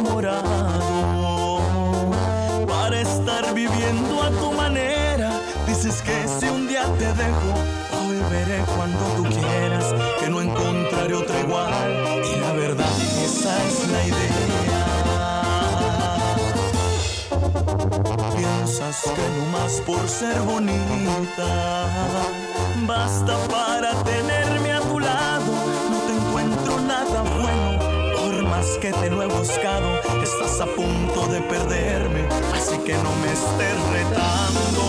Enamorado 0.00 1.60
para 2.66 3.00
estar 3.00 3.54
viviendo 3.54 4.22
a 4.22 4.30
tu 4.30 4.52
manera. 4.52 5.30
Dices 5.66 6.02
que 6.02 6.26
si 6.28 6.46
un 6.48 6.66
día 6.68 6.84
te 6.98 7.12
dejo, 7.12 7.54
volveré 8.02 8.62
cuando 8.76 9.04
tú 9.16 9.24
quieras, 9.24 9.84
que 10.20 10.28
no 10.28 10.40
encontraré 10.40 11.14
otra 11.14 11.40
igual. 11.40 12.22
Y 12.24 12.36
la 12.40 12.52
verdad, 12.52 12.90
esa 13.24 13.64
es 13.66 13.88
la 13.88 14.06
idea. 14.06 14.86
Piensas 18.36 19.02
que 19.02 19.28
no 19.36 19.44
más 19.52 19.72
por 19.86 20.08
ser 20.08 20.40
bonita 20.40 21.86
basta 22.86 23.36
para 23.48 23.92
tenerme 24.02 24.69
que 28.80 28.92
te 28.92 29.08
lo 29.08 29.22
he 29.22 29.26
buscado, 29.26 30.00
estás 30.22 30.60
a 30.60 30.66
punto 30.66 31.26
de 31.28 31.40
perderme, 31.40 32.28
así 32.54 32.76
que 32.84 32.92
no 32.92 33.10
me 33.16 33.32
estés 33.32 33.80
retando. 33.90 34.84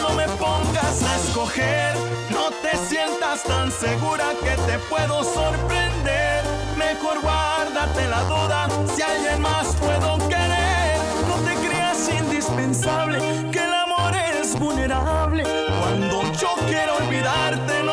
No 0.00 0.14
me 0.14 0.28
pongas 0.38 1.02
a 1.02 1.16
escoger, 1.16 1.96
no 2.30 2.50
te 2.62 2.76
sientas 2.88 3.42
tan 3.42 3.72
segura 3.72 4.26
que 4.44 4.56
te 4.62 4.78
puedo 4.88 5.24
sorprender. 5.24 6.44
Mejor 6.76 7.20
guárdate 7.20 8.06
la 8.06 8.22
duda, 8.22 8.68
si 8.94 9.02
alguien 9.02 9.40
más 9.40 9.74
puedo 9.76 10.18
querer. 10.28 10.98
No 11.28 11.34
te 11.46 11.54
creas 11.66 12.08
indispensable, 12.16 13.18
que 13.50 13.58
el 13.58 13.74
amor 13.74 14.12
es 14.14 14.56
vulnerable. 14.56 15.42
Cuando 15.80 16.22
yo 16.32 16.54
quiero 16.68 16.96
olvidarte, 16.96 17.82
no 17.82 17.89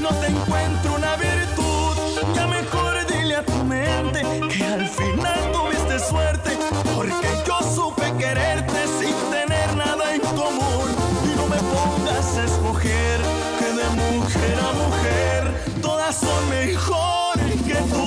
no 0.00 0.10
te 0.20 0.26
encuentro 0.28 0.94
una 0.94 1.16
virtud. 1.16 1.96
Ya 2.34 2.46
mejor 2.46 3.04
dile 3.06 3.36
a 3.36 3.42
tu 3.44 3.64
mente 3.64 4.20
que 4.48 4.64
al 4.64 4.86
final 4.86 5.52
tuviste 5.52 5.98
suerte, 5.98 6.56
porque 6.94 7.28
yo 7.46 7.58
supe 7.74 8.12
quererte 8.16 8.80
sin 8.98 9.14
tener 9.30 9.74
nada 9.76 10.14
en 10.14 10.20
común. 10.20 10.88
Y 11.24 11.36
no 11.36 11.46
me 11.48 11.56
pongas 11.56 12.36
a 12.36 12.44
escoger 12.44 13.20
que 13.58 13.72
de 13.80 13.88
mujer 14.12 14.58
a 14.60 14.72
mujer 14.72 15.80
todas 15.82 16.14
son 16.14 16.48
mejores 16.50 17.62
que 17.62 17.74
tú. 17.92 18.04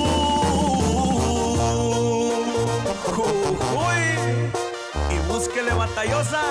Uy, 3.86 5.14
y 5.14 5.18
búsquele 5.30 5.74
batallosa, 5.74 6.42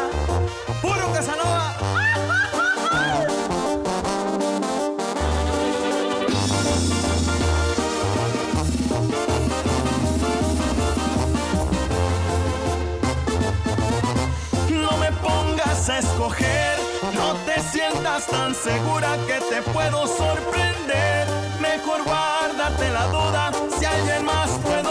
tan 18.28 18.54
segura 18.54 19.18
que 19.28 19.40
te 19.50 19.62
puedo 19.72 20.08
sorprender. 20.08 21.28
Mejor 21.60 22.04
guárdate 22.04 22.90
la 22.90 23.08
duda, 23.08 23.52
si 23.78 23.86
alguien 23.86 24.26
más 24.26 24.50
puedo 24.64 24.91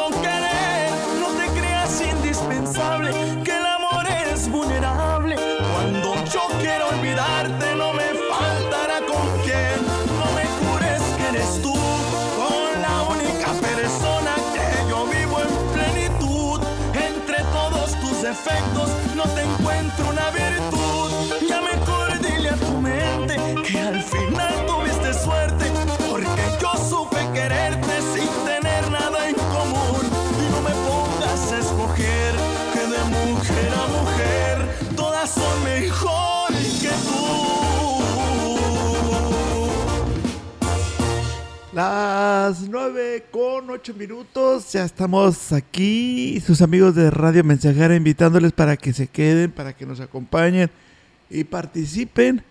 de 33.54 33.62
mujer 33.62 33.72
a 33.72 33.86
mujer 34.02 34.68
todas 34.96 35.30
son 35.30 35.64
mejores 35.64 36.80
que 36.80 36.88
tú. 36.88 37.40
Las 41.72 42.68
9 42.68 43.26
con 43.30 43.70
8 43.70 43.94
minutos, 43.94 44.72
ya 44.72 44.84
estamos 44.84 45.52
aquí, 45.52 46.40
sus 46.44 46.62
amigos 46.62 46.94
de 46.94 47.10
Radio 47.10 47.44
Mensajera 47.44 47.94
invitándoles 47.94 48.52
para 48.52 48.76
que 48.76 48.92
se 48.92 49.06
queden, 49.06 49.52
para 49.52 49.72
que 49.72 49.86
nos 49.86 50.00
acompañen 50.00 50.70
y 51.30 51.44
participen. 51.44 52.42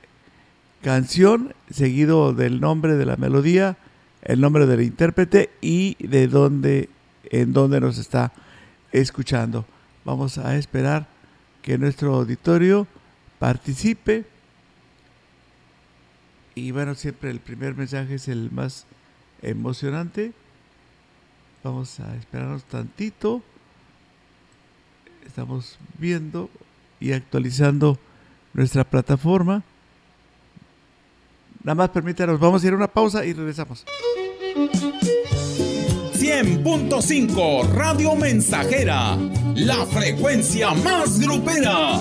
canción 0.82 1.54
seguido 1.70 2.32
del 2.32 2.60
nombre 2.60 2.96
de 2.96 3.04
la 3.04 3.16
melodía, 3.16 3.76
el 4.22 4.40
nombre 4.40 4.66
del 4.66 4.82
intérprete 4.82 5.50
y 5.60 5.96
de 6.06 6.26
dónde 6.26 6.88
en 7.24 7.52
dónde 7.52 7.80
nos 7.80 7.98
está 7.98 8.32
escuchando. 8.92 9.66
Vamos 10.04 10.38
a 10.38 10.56
esperar 10.56 11.06
que 11.62 11.78
nuestro 11.78 12.14
auditorio 12.14 12.86
participe. 13.38 14.24
Y 16.54 16.70
bueno, 16.72 16.94
siempre 16.94 17.30
el 17.30 17.40
primer 17.40 17.74
mensaje 17.74 18.14
es 18.14 18.28
el 18.28 18.50
más 18.50 18.86
emocionante. 19.42 20.32
Vamos 21.62 22.00
a 22.00 22.16
esperarnos 22.16 22.64
tantito. 22.64 23.42
Estamos 25.26 25.78
viendo 25.98 26.50
y 26.98 27.12
actualizando 27.12 27.98
nuestra 28.52 28.84
plataforma. 28.84 29.62
Nada 31.62 31.74
más 31.74 31.90
permítanos, 31.90 32.40
vamos 32.40 32.64
a 32.64 32.66
ir 32.66 32.72
a 32.72 32.76
una 32.76 32.88
pausa 32.88 33.24
y 33.24 33.34
regresamos. 33.34 33.84
100.5 36.14 37.68
Radio 37.70 38.14
Mensajera, 38.14 39.18
la 39.54 39.86
frecuencia 39.86 40.72
más 40.74 41.18
grupera. 41.20 42.00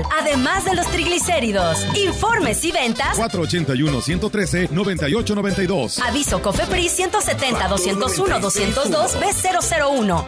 además 0.19 0.65
de 0.65 0.73
los 0.75 0.87
triglicéridos. 0.87 1.85
Informes 1.95 2.63
y 2.65 2.71
ventas 2.71 3.17
481-113-9892. 3.17 5.99
Aviso 6.07 6.41
COFEPRIS 6.41 6.99
170-201-202 6.99 9.19
B001. 9.19 10.25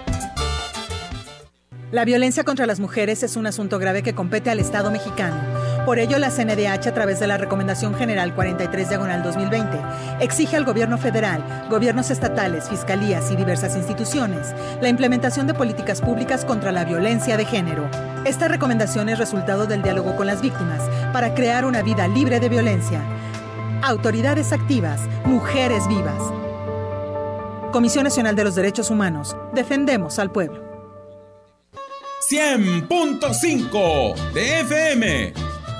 La 1.91 2.05
violencia 2.05 2.43
contra 2.43 2.65
las 2.65 2.79
mujeres 2.79 3.21
es 3.21 3.35
un 3.35 3.45
asunto 3.45 3.77
grave 3.77 4.01
que 4.01 4.15
compete 4.15 4.49
al 4.49 4.59
Estado 4.59 4.89
mexicano. 4.89 5.62
Por 5.85 5.99
ello, 5.99 6.17
la 6.17 6.29
CNDH, 6.29 6.87
a 6.87 6.93
través 6.93 7.19
de 7.19 7.27
la 7.27 7.37
Recomendación 7.37 7.93
General 7.93 8.33
43 8.33 8.87
Diagonal 8.87 9.21
2020, 9.21 9.77
exige 10.21 10.55
al 10.55 10.63
Gobierno 10.63 10.97
federal, 10.97 11.43
gobiernos 11.69 12.09
estatales, 12.09 12.69
fiscalías 12.69 13.29
y 13.31 13.35
diversas 13.35 13.75
instituciones 13.75 14.53
la 14.81 14.87
implementación 14.87 15.45
de 15.45 15.53
políticas 15.53 15.99
públicas 15.99 16.45
contra 16.45 16.71
la 16.71 16.85
violencia 16.85 17.35
de 17.35 17.43
género. 17.43 17.89
Esta 18.23 18.47
recomendación 18.47 19.09
es 19.09 19.19
resultado 19.19 19.65
del 19.65 19.81
diálogo 19.81 20.15
con 20.15 20.25
las 20.25 20.41
víctimas 20.41 20.81
para 21.11 21.35
crear 21.35 21.65
una 21.65 21.81
vida 21.81 22.07
libre 22.07 22.39
de 22.39 22.47
violencia. 22.47 23.01
Autoridades 23.81 24.53
activas, 24.53 25.01
mujeres 25.25 25.85
vivas. 25.89 26.21
Comisión 27.73 28.05
Nacional 28.05 28.37
de 28.37 28.45
los 28.45 28.55
Derechos 28.55 28.89
Humanos. 28.89 29.35
Defendemos 29.53 30.17
al 30.17 30.31
pueblo. 30.31 30.63
100.5 32.29 34.31
de 34.31 34.61
FM. 34.61 35.52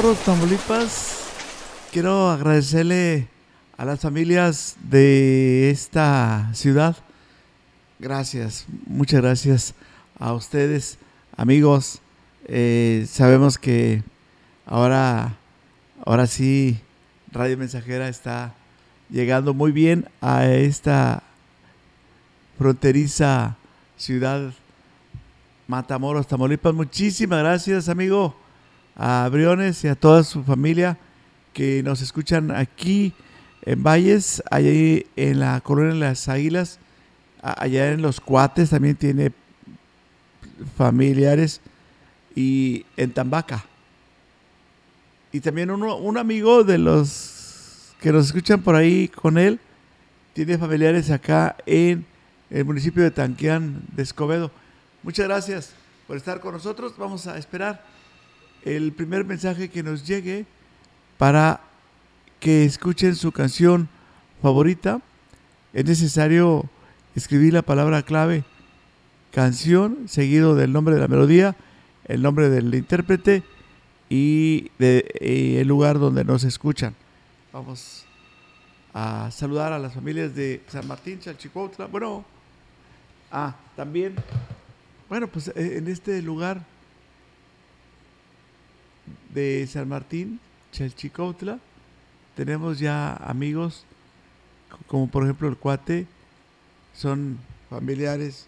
Matamoros, 0.00 0.24
Tamaulipas. 0.24 1.24
Quiero 1.92 2.30
agradecerle 2.30 3.28
a 3.76 3.84
las 3.84 4.00
familias 4.00 4.76
de 4.82 5.68
esta 5.68 6.48
ciudad. 6.54 6.96
Gracias, 7.98 8.64
muchas 8.86 9.20
gracias 9.20 9.74
a 10.18 10.32
ustedes, 10.32 10.96
amigos. 11.36 12.00
Eh, 12.46 13.06
sabemos 13.10 13.58
que 13.58 14.02
ahora, 14.64 15.36
ahora 16.06 16.26
sí, 16.26 16.80
Radio 17.30 17.58
Mensajera 17.58 18.08
está 18.08 18.54
llegando 19.10 19.52
muy 19.52 19.70
bien 19.70 20.08
a 20.22 20.46
esta 20.46 21.22
fronteriza 22.56 23.58
ciudad 23.98 24.54
Matamoros, 25.66 26.26
Tamaulipas. 26.26 26.72
Muchísimas 26.72 27.40
gracias, 27.40 27.90
amigo, 27.90 28.34
a 28.96 29.28
Briones 29.30 29.82
y 29.84 29.88
a 29.88 29.94
toda 29.94 30.22
su 30.24 30.42
familia 30.44 30.98
que 31.52 31.82
nos 31.82 32.00
escuchan 32.02 32.50
aquí 32.50 33.12
en 33.62 33.82
Valles, 33.82 34.42
allí 34.50 35.06
en 35.16 35.40
la 35.40 35.60
colonia 35.60 35.94
de 35.94 36.00
las 36.00 36.28
Águilas, 36.28 36.78
allá 37.42 37.92
en 37.92 38.02
Los 38.02 38.20
Cuates 38.20 38.70
también 38.70 38.96
tiene 38.96 39.32
familiares 40.76 41.60
y 42.34 42.84
en 42.96 43.12
Tambaca. 43.12 43.64
Y 45.32 45.40
también 45.40 45.70
uno, 45.70 45.96
un 45.96 46.18
amigo 46.18 46.64
de 46.64 46.78
los 46.78 47.94
que 48.00 48.12
nos 48.12 48.26
escuchan 48.26 48.62
por 48.62 48.74
ahí 48.74 49.08
con 49.08 49.38
él, 49.38 49.60
tiene 50.32 50.58
familiares 50.58 51.10
acá 51.10 51.56
en 51.66 52.04
el 52.50 52.64
municipio 52.64 53.02
de 53.02 53.10
Tanquián 53.10 53.82
de 53.92 54.02
Escobedo. 54.02 54.50
Muchas 55.02 55.26
gracias 55.26 55.72
por 56.06 56.16
estar 56.16 56.40
con 56.40 56.52
nosotros. 56.52 56.94
Vamos 56.96 57.26
a 57.26 57.38
esperar 57.38 57.84
el 58.64 58.92
primer 58.92 59.24
mensaje 59.24 59.68
que 59.68 59.82
nos 59.82 60.06
llegue 60.06 60.46
para 61.18 61.60
que 62.38 62.64
escuchen 62.64 63.14
su 63.16 63.32
canción 63.32 63.88
favorita. 64.42 65.00
Es 65.72 65.84
necesario 65.84 66.68
escribir 67.14 67.52
la 67.52 67.62
palabra 67.62 68.02
clave 68.02 68.44
canción 69.30 70.08
seguido 70.08 70.54
del 70.54 70.72
nombre 70.72 70.94
de 70.94 71.00
la 71.00 71.08
melodía, 71.08 71.56
el 72.06 72.22
nombre 72.22 72.48
del 72.48 72.74
intérprete 72.74 73.44
y, 74.08 74.70
de, 74.78 75.58
el 75.60 75.68
lugar 75.68 75.98
donde 75.98 76.24
nos 76.24 76.44
escuchan. 76.44 76.94
Vamos 77.52 78.04
a 78.92 79.30
saludar 79.30 79.72
a 79.72 79.78
las 79.78 79.94
familias 79.94 80.34
de 80.34 80.62
San 80.66 80.86
Martín, 80.88 81.20
Chalchicuautla. 81.20 81.86
Bueno, 81.86 82.24
ah, 83.30 83.54
también 83.76 84.16
bueno, 85.10 85.26
pues 85.26 85.48
eh, 85.48 85.78
en 85.78 85.88
este 85.88 86.22
lugar 86.22 86.64
de 89.32 89.66
San 89.66 89.88
Martín, 89.88 90.40
Chalchicautla, 90.72 91.58
tenemos 92.36 92.78
ya 92.78 93.14
amigos, 93.14 93.84
como 94.86 95.08
por 95.08 95.24
ejemplo 95.24 95.48
el 95.48 95.56
cuate, 95.56 96.06
son 96.94 97.38
familiares 97.68 98.46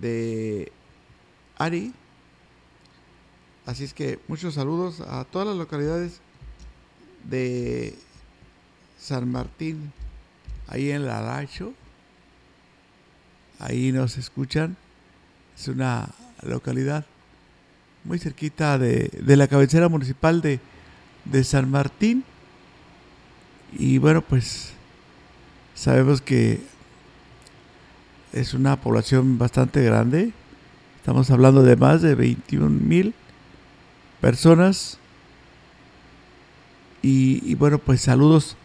de 0.00 0.72
Ari. 1.56 1.92
Así 3.66 3.84
es 3.84 3.94
que 3.94 4.18
muchos 4.28 4.54
saludos 4.54 5.00
a 5.00 5.24
todas 5.24 5.48
las 5.48 5.56
localidades 5.56 6.20
de 7.24 7.94
San 8.98 9.30
Martín, 9.30 9.92
ahí 10.66 10.90
en 10.90 11.06
Laracho. 11.06 11.74
Ahí 13.58 13.92
nos 13.92 14.18
escuchan 14.18 14.76
es 15.58 15.66
una 15.66 16.08
localidad 16.42 17.04
muy 18.08 18.18
cerquita 18.18 18.78
de, 18.78 19.10
la 19.36 19.46
cabecera 19.48 19.90
municipal 19.90 20.40
de, 20.40 20.60
de 21.26 21.44
San 21.44 21.70
Martín. 21.70 22.24
Y 23.78 23.98
bueno, 23.98 24.22
pues 24.22 24.70
sabemos 25.74 26.22
que 26.22 26.62
es 28.32 28.54
una 28.54 28.80
población 28.80 29.36
bastante 29.36 29.82
grande. 29.82 30.32
Estamos 30.96 31.30
hablando 31.30 31.62
de 31.62 31.76
más 31.76 32.00
de 32.00 32.14
21 32.14 32.70
mil 32.70 33.14
personas. 34.22 34.98
Y, 37.02 37.54
bueno, 37.56 37.78
pues 37.78 38.00
saludos 38.00 38.56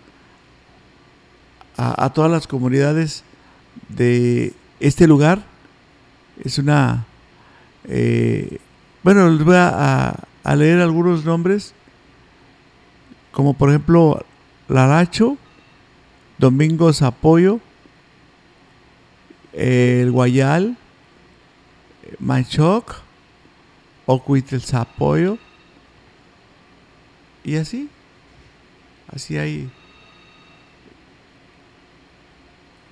a, 1.78 2.06
a, 2.06 2.14
todas 2.14 2.32
las 2.32 2.48
comunidades 2.48 3.24
de 3.90 4.54
este 4.80 5.06
lugar 5.06 5.44
es 6.44 6.58
una... 6.58 7.06
Eh, 7.86 8.60
bueno, 9.03 9.29
les 9.29 9.43
voy 9.43 9.55
a, 9.57 10.15
leer 10.55 10.79
algunos 10.79 11.25
nombres, 11.25 11.74
como 13.31 13.53
por 13.53 13.69
ejemplo 13.69 14.25
Laracho, 14.69 15.38
Domingos 16.38 17.01
Apoyo, 17.01 17.60
El 19.51 20.10
Guayal, 20.12 20.77
Manchoc, 22.19 22.95
Ocuitel 24.05 24.62
Zapoyo, 24.62 25.38
y 27.43 27.57
así, 27.57 27.89
así 29.13 29.38
hay 29.38 29.69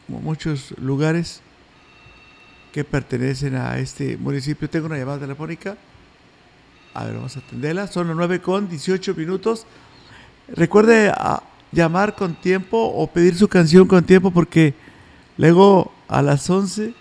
muchos 0.07 0.77
lugares 0.77 1.41
que 2.73 2.83
pertenecen 2.83 3.55
a 3.55 3.77
este 3.79 4.17
municipio. 4.17 4.69
Tengo 4.69 4.87
una 4.87 4.97
llamada 4.97 5.19
telefónica. 5.19 5.77
A 6.93 7.05
ver, 7.05 7.15
vamos 7.15 7.35
a 7.37 7.39
atenderla. 7.39 7.87
Son 7.87 8.07
las 8.07 8.15
9 8.15 8.41
con 8.41 8.67
18 8.69 9.13
minutos. 9.15 9.65
Recuerde 10.47 11.09
a 11.09 11.15
ah, 11.17 11.43
llamar 11.71 12.15
con 12.15 12.35
tiempo 12.35 12.77
o 12.77 13.07
pedir 13.07 13.35
su 13.35 13.47
canción 13.47 13.87
con 13.87 14.03
tiempo 14.03 14.31
porque 14.31 14.73
luego 15.37 15.93
a 16.07 16.21
las 16.21 16.49
11 16.49 16.93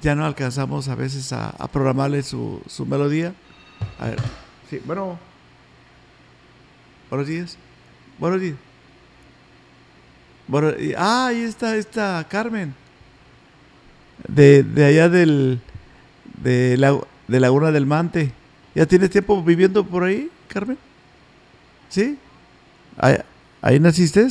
ya 0.00 0.14
no 0.14 0.24
alcanzamos 0.24 0.88
a 0.88 0.94
veces 0.94 1.32
a, 1.32 1.52
programarle 1.72 2.22
su, 2.22 2.62
melodía. 2.86 3.34
A 3.98 4.06
ver, 4.06 4.18
sí, 4.70 4.80
bueno. 4.84 5.18
Buenos 7.10 7.26
días. 7.26 7.58
Buenos 8.18 8.40
días. 8.40 8.56
Bueno, 10.46 10.72
ah, 10.96 11.26
ahí 11.26 11.42
está, 11.42 11.76
está 11.76 12.26
Carmen 12.28 12.74
de, 14.28 14.62
de 14.62 14.84
allá 14.84 15.08
del, 15.08 15.60
de, 16.42 16.76
la, 16.76 16.98
de 17.28 17.40
Laguna 17.40 17.70
del 17.70 17.86
Mante. 17.86 18.32
¿Ya 18.74 18.86
tienes 18.86 19.10
tiempo 19.10 19.42
viviendo 19.42 19.84
por 19.84 20.04
ahí, 20.04 20.30
Carmen? 20.48 20.78
¿Sí? 21.88 22.18
¿Ahí, 22.96 23.78
naciste? 23.78 24.26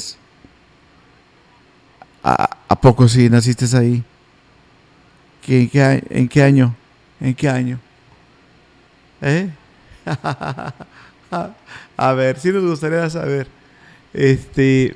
¿A, 2.24 2.58
¿A, 2.68 2.82
poco 2.82 3.08
sí 3.08 3.30
naciste 3.30 3.66
ahí? 3.78 4.04
¿En 5.48 5.70
qué, 5.70 6.04
¿En 6.10 6.28
qué 6.28 6.44
año? 6.44 6.76
¿En 7.20 7.36
qué 7.36 7.50
año? 7.50 7.80
¿Eh? 9.22 9.50
a 11.98 12.14
ver, 12.14 12.40
sí 12.40 12.52
nos 12.52 12.64
gustaría 12.64 13.10
saber. 13.10 13.48
Este. 14.14 14.96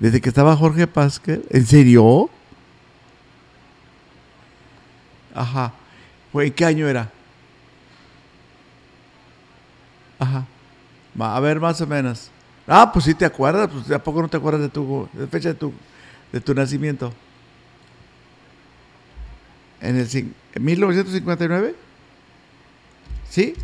Desde 0.00 0.20
que 0.20 0.28
estaba 0.28 0.56
Jorge 0.56 0.86
Pascal. 0.86 1.42
¿En 1.50 1.66
serio? 1.66 2.28
Ajá. 5.34 5.72
¿En 6.32 6.52
qué 6.52 6.64
año 6.64 6.88
era? 6.88 7.10
Ajá. 10.20 10.46
A 11.18 11.40
ver, 11.40 11.58
más 11.58 11.80
o 11.80 11.86
menos. 11.86 12.30
Ah, 12.66 12.92
pues 12.92 13.06
sí 13.06 13.14
te 13.14 13.24
acuerdas, 13.24 13.68
pues 13.72 13.90
¿a 13.90 13.98
poco 14.02 14.22
no 14.22 14.28
te 14.28 14.36
acuerdas 14.36 14.62
de 14.62 14.68
tu 14.68 15.08
fecha 15.30 15.48
de 15.48 15.54
tu, 15.54 15.72
de 16.30 16.40
tu 16.40 16.54
nacimiento? 16.54 17.12
¿En 19.80 19.96
el 19.96 20.08
en 20.14 20.64
1959? 20.64 21.74
¿Sí? 23.28 23.54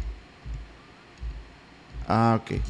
Ah, 2.09 2.41
ok. 2.41 2.61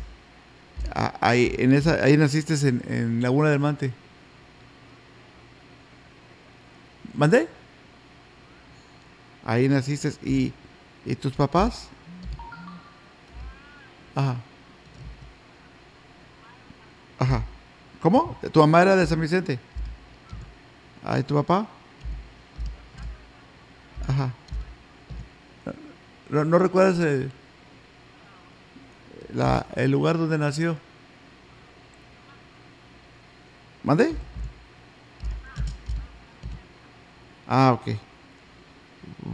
Ah, 0.94 1.14
ahí, 1.20 1.54
en 1.58 1.72
esa, 1.72 2.02
ahí 2.04 2.16
naciste 2.16 2.54
en, 2.68 2.82
en 2.88 3.22
Laguna 3.22 3.50
del 3.50 3.60
Mante. 3.60 3.92
¿Mandé? 7.14 7.48
Ahí 9.44 9.68
naciste. 9.68 10.12
¿Y, 10.24 10.52
¿Y 11.04 11.14
tus 11.14 11.32
papás? 11.32 11.88
Ajá. 14.16 14.36
Ajá. 17.18 17.44
¿Cómo? 18.00 18.36
¿Tu 18.50 18.60
mamá 18.60 18.82
era 18.82 18.96
de 18.96 19.06
San 19.06 19.20
Vicente? 19.20 19.58
¿Ah, 21.04 21.18
¿y 21.18 21.22
tu 21.22 21.34
papá? 21.34 21.66
Ajá. 24.08 24.32
¿No, 26.30 26.58
recuerdas 26.58 26.98
el, 26.98 27.30
la, 29.34 29.66
el 29.76 29.90
lugar 29.90 30.16
donde 30.16 30.38
nació? 30.38 30.76
¿Mande? 33.84 34.16
Ah, 37.46 37.78
ok. 37.78 37.96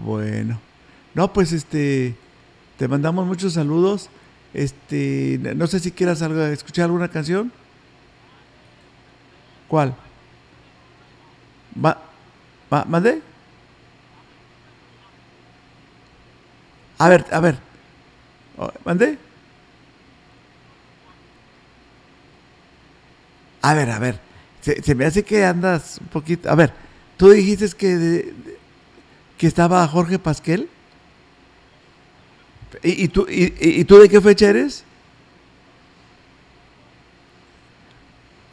Bueno. 0.04 0.60
No, 1.14 1.32
pues 1.32 1.52
este, 1.52 2.16
te 2.76 2.88
mandamos 2.88 3.26
muchos 3.26 3.52
saludos. 3.52 4.10
Este, 4.54 5.38
no 5.56 5.66
sé 5.66 5.80
si 5.80 5.90
quieras 5.92 6.20
escuchar 6.20 6.84
alguna 6.84 7.08
canción. 7.08 7.52
¿Cuál? 9.68 9.94
¿Va, 11.82 11.98
va, 12.72 12.84
¿Mande? 12.84 13.22
A 16.98 17.08
ver, 17.08 17.24
a 17.30 17.40
ver. 17.40 17.58
Oh, 18.58 18.70
¿Mande? 18.84 19.18
A 23.62 23.74
ver, 23.74 23.90
a 23.90 23.98
ver. 23.98 24.20
Se, 24.60 24.82
se, 24.82 24.94
me 24.94 25.06
hace 25.06 25.22
que 25.22 25.44
andas 25.44 25.98
un 26.00 26.08
poquito. 26.08 26.50
A 26.50 26.54
ver, 26.54 26.72
tú 27.16 27.30
dijiste 27.30 27.68
que, 27.76 27.96
de, 27.96 28.34
que 29.38 29.46
estaba 29.46 29.86
Jorge 29.88 30.18
Pasquel. 30.18 30.68
¿Y, 32.82 33.04
y 33.04 33.08
tú, 33.08 33.26
y, 33.28 33.52
¿Y 33.58 33.84
tú 33.84 33.98
de 33.98 34.08
qué 34.08 34.20
fecha 34.20 34.48
eres? 34.48 34.84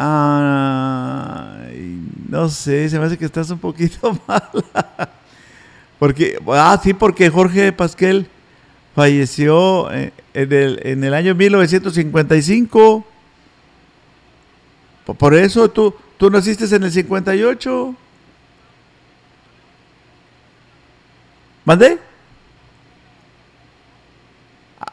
Ay, 0.02 1.70
no 2.30 2.48
sé, 2.48 2.90
se 2.90 2.98
me 2.98 3.06
hace 3.06 3.18
que 3.18 3.26
estás 3.26 3.50
un 3.50 3.60
poquito 3.60 4.18
mala. 4.28 5.10
Porque, 6.00 6.40
ah, 6.48 6.80
sí, 6.82 6.94
porque 6.94 7.30
Jorge 7.30 7.74
Pasquel 7.74 8.28
falleció 8.96 9.92
en 9.92 10.14
el, 10.34 10.80
en 10.84 11.04
el 11.04 11.14
año 11.14 11.36
1955. 11.36 13.06
Por 15.18 15.34
eso 15.34 15.70
tú, 15.70 15.94
tú 16.18 16.30
naciste 16.30 16.74
en 16.74 16.84
el 16.84 16.92
58. 16.92 17.96
¿Mandé? 21.66 22.00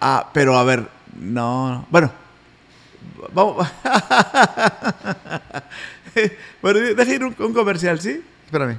Ah, 0.08 0.30
pero 0.32 0.56
a 0.56 0.62
ver, 0.62 0.86
no. 1.18 1.84
Bueno, 1.90 2.12
vamos. 3.34 3.66
bueno, 6.62 6.78
deja 6.78 7.12
ir 7.12 7.24
un, 7.24 7.34
un 7.36 7.52
comercial, 7.52 8.00
¿sí? 8.00 8.22
Espérame. 8.44 8.78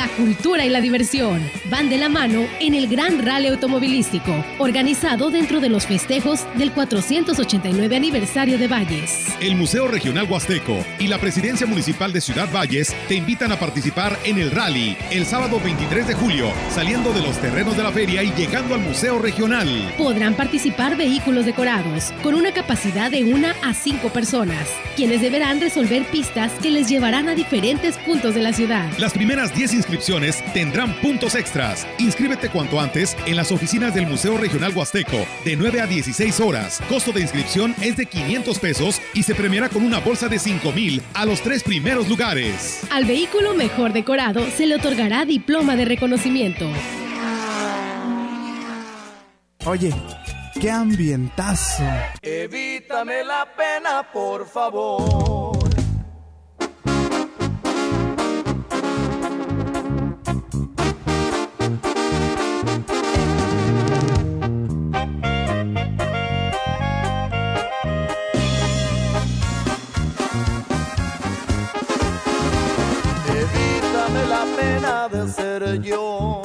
La 0.00 0.08
cultura 0.08 0.64
y 0.64 0.70
la 0.70 0.80
diversión 0.80 1.42
van 1.68 1.90
de 1.90 1.98
la 1.98 2.08
mano 2.08 2.46
en 2.58 2.72
el 2.72 2.88
Gran 2.88 3.22
Rally 3.22 3.48
Automovilístico, 3.48 4.32
organizado 4.56 5.30
dentro 5.30 5.60
de 5.60 5.68
los 5.68 5.84
festejos 5.84 6.46
del 6.56 6.72
489 6.72 7.96
aniversario 7.96 8.56
de 8.56 8.66
Valles. 8.66 9.26
El 9.42 9.56
Museo 9.56 9.88
Regional 9.88 10.26
Huasteco 10.26 10.82
y 10.98 11.08
la 11.08 11.18
Presidencia 11.18 11.66
Municipal 11.66 12.14
de 12.14 12.22
Ciudad 12.22 12.48
Valles 12.50 12.96
te 13.08 13.14
invitan 13.14 13.52
a 13.52 13.58
participar 13.58 14.18
en 14.24 14.38
el 14.38 14.50
rally 14.50 14.96
el 15.10 15.26
sábado 15.26 15.60
23 15.62 16.08
de 16.08 16.14
julio, 16.14 16.50
saliendo 16.70 17.12
de 17.12 17.20
los 17.20 17.38
terrenos 17.38 17.76
de 17.76 17.82
la 17.82 17.92
feria 17.92 18.22
y 18.22 18.32
llegando 18.32 18.74
al 18.74 18.80
Museo 18.80 19.18
Regional. 19.18 19.68
Podrán 19.98 20.34
participar 20.34 20.96
vehículos 20.96 21.44
decorados 21.44 22.14
con 22.22 22.34
una 22.34 22.54
capacidad 22.54 23.10
de 23.10 23.24
una 23.24 23.54
a 23.62 23.74
cinco 23.74 24.08
personas, 24.08 24.66
quienes 24.96 25.20
deberán 25.20 25.60
resolver 25.60 26.04
pistas 26.06 26.52
que 26.62 26.70
les 26.70 26.88
llevarán 26.88 27.28
a 27.28 27.34
diferentes 27.34 27.98
puntos 27.98 28.34
de 28.34 28.40
la 28.40 28.54
ciudad. 28.54 28.88
Las 28.96 29.12
primeras 29.12 29.54
10 29.54 29.74
inscripciones 29.74 29.89
tendrán 30.52 30.94
puntos 31.00 31.34
extras. 31.34 31.86
Inscríbete 31.98 32.48
cuanto 32.48 32.80
antes 32.80 33.16
en 33.26 33.36
las 33.36 33.50
oficinas 33.50 33.94
del 33.94 34.06
Museo 34.06 34.36
Regional 34.36 34.72
Huasteco 34.74 35.26
de 35.44 35.56
9 35.56 35.80
a 35.80 35.86
16 35.86 36.40
horas. 36.40 36.80
Costo 36.88 37.12
de 37.12 37.22
inscripción 37.22 37.74
es 37.80 37.96
de 37.96 38.06
500 38.06 38.58
pesos 38.58 39.00
y 39.14 39.22
se 39.22 39.34
premiará 39.34 39.68
con 39.68 39.82
una 39.82 39.98
bolsa 39.98 40.28
de 40.28 40.38
5 40.38 40.72
mil 40.72 41.02
a 41.14 41.24
los 41.24 41.40
tres 41.40 41.62
primeros 41.62 42.08
lugares. 42.08 42.82
Al 42.90 43.04
vehículo 43.04 43.54
mejor 43.54 43.92
decorado 43.92 44.46
se 44.50 44.66
le 44.66 44.76
otorgará 44.76 45.24
diploma 45.24 45.76
de 45.76 45.84
reconocimiento. 45.84 46.70
Oye, 49.66 49.92
qué 50.60 50.70
ambientazo. 50.70 51.84
Evítame 52.22 53.24
la 53.24 53.46
pena, 53.56 54.10
por 54.12 54.46
favor. 54.46 55.49
De 75.08 75.28
ser 75.28 75.80
yo 75.80 76.42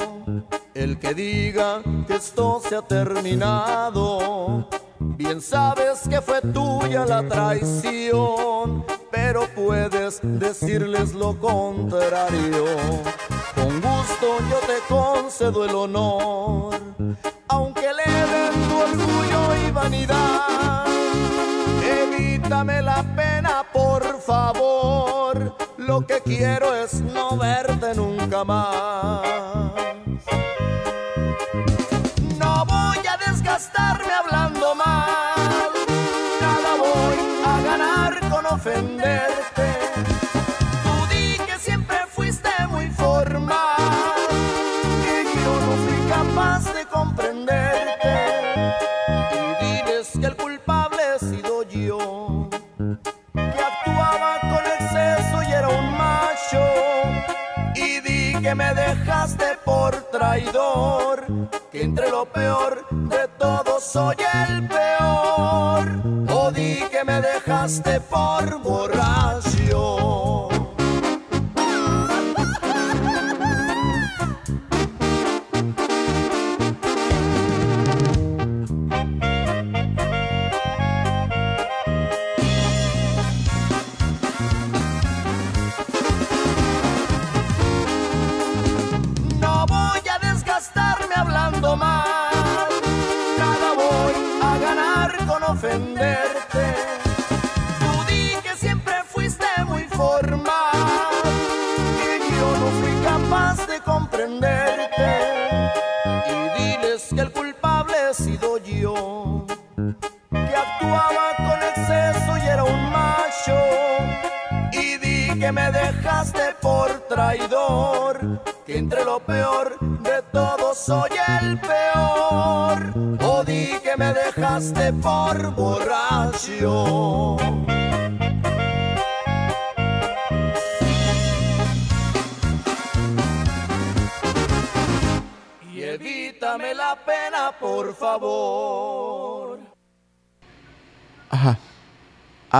el 0.74 0.98
que 0.98 1.14
diga 1.14 1.82
que 2.06 2.14
esto 2.14 2.60
se 2.66 2.76
ha 2.76 2.82
terminado. 2.82 4.68
Bien 4.98 5.40
sabes 5.40 6.08
que 6.08 6.20
fue 6.20 6.40
tuya 6.40 7.04
la 7.04 7.26
traición, 7.28 8.84
pero 9.10 9.46
puedes 9.54 10.20
decirles 10.22 11.14
lo 11.14 11.38
contrario. 11.38 12.64
Con 13.54 13.80
gusto 13.80 14.38
yo 14.50 14.58
te 14.66 14.78
concedo 14.88 15.64
el 15.64 15.74
honor, 15.74 16.74
aunque 17.48 17.88
le 17.92 18.10
den 18.32 18.68
tu 18.68 18.76
orgullo 18.76 19.66
y 19.66 19.70
vanidad. 19.70 20.95
Evítame 22.46 22.80
la 22.80 23.02
pena, 23.16 23.64
por 23.72 24.20
favor. 24.20 25.56
Lo 25.78 26.06
que 26.06 26.20
quiero 26.20 26.76
es 26.76 27.00
no 27.00 27.36
verte 27.36 27.92
nunca 27.92 28.44
más. 28.44 29.26
No 32.38 32.64
voy 32.64 32.98
a 33.04 33.16
desgastarme 33.28 34.12
hablando 34.12 34.76
mal. 34.76 35.72
Nada 36.40 36.76
voy 36.78 37.18
a 37.44 37.60
ganar 37.62 38.20
con 38.30 38.46
ofenderte. 38.46 39.15
El 64.44 64.68
peor. 64.68 65.84
O 66.30 66.50
di 66.52 66.80
que 66.90 67.04
me 67.04 67.20
dejaste 67.20 68.00
por 68.00 68.35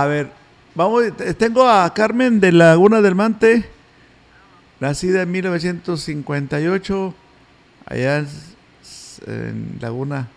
ver, 0.07 0.31
vamos, 0.75 1.03
tengo 1.37 1.67
a 1.67 1.93
Carmen 1.93 2.39
de 2.39 2.51
Laguna 2.51 3.01
del 3.01 3.15
Mante, 3.15 3.65
nacida 4.79 5.21
en 5.23 5.31
1958, 5.31 7.13
allá 7.85 8.25
en 9.25 9.77
Laguna. 9.81 10.27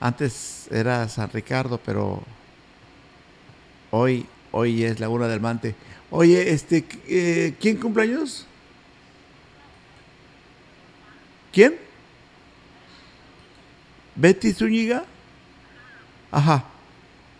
Antes 0.00 0.68
era 0.70 1.08
San 1.08 1.30
Ricardo, 1.30 1.80
pero 1.84 2.22
hoy, 3.90 4.26
hoy 4.52 4.84
es 4.84 5.00
Laguna 5.00 5.28
del 5.28 5.40
Mante. 5.40 5.74
Oye, 6.10 6.50
este, 6.50 6.84
eh, 7.08 7.54
¿quién 7.60 7.76
cumpleaños? 7.76 8.46
¿Quién? 11.52 11.76
¿Betty 14.14 14.52
Zúñiga? 14.52 15.04
Ajá. 16.30 16.64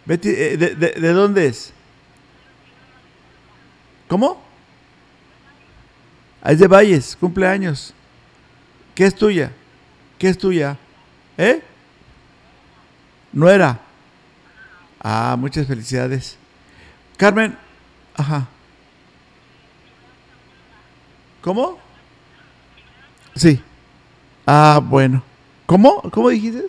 Betty, 0.06 0.28
eh, 0.30 0.56
de, 0.56 0.74
de- 0.74 0.92
de 1.00 1.12
dónde 1.12 1.46
es? 1.46 1.72
¿Cómo? 4.08 4.42
Ah, 6.42 6.52
Es 6.52 6.58
de 6.58 6.66
Valles, 6.68 7.16
cumpleaños. 7.18 7.94
¿Qué 8.94 9.06
es 9.06 9.14
tuya? 9.14 9.50
¿Qué 10.18 10.28
es 10.28 10.38
tuya? 10.38 10.76
¿Eh? 11.38 11.62
No 13.32 13.48
era. 13.48 13.80
Ah, 15.02 15.36
muchas 15.38 15.66
felicidades. 15.66 16.36
Carmen, 17.16 17.56
ajá. 18.16 18.46
¿Cómo? 21.40 21.78
Sí. 23.34 23.60
Ah, 24.46 24.80
bueno. 24.82 25.22
¿Cómo? 25.66 26.02
¿Cómo 26.10 26.28
dijiste? 26.28 26.66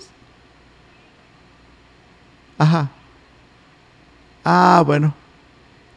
Ajá. 2.57 2.89
Ah, 4.45 4.83
bueno. 4.85 5.11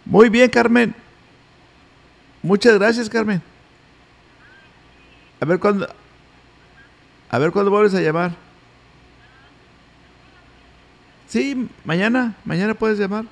Muy 0.07 0.31
bien, 0.31 0.49
Carmen. 0.49 0.95
Muchas 2.43 2.79
gracias, 2.79 3.11
Carmen. 3.11 3.43
A 5.39 5.45
ver 5.45 5.61
cuándo. 5.61 5.87
A 7.29 7.39
ver 7.39 7.53
cuándo 7.53 7.71
vuelves 7.71 7.95
a 7.95 8.01
llamar. 8.01 8.35
Sí, 11.27 11.69
mañana. 11.85 12.35
Mañana 12.47 12.73
puedes 12.73 12.99
llamar. 12.99 13.27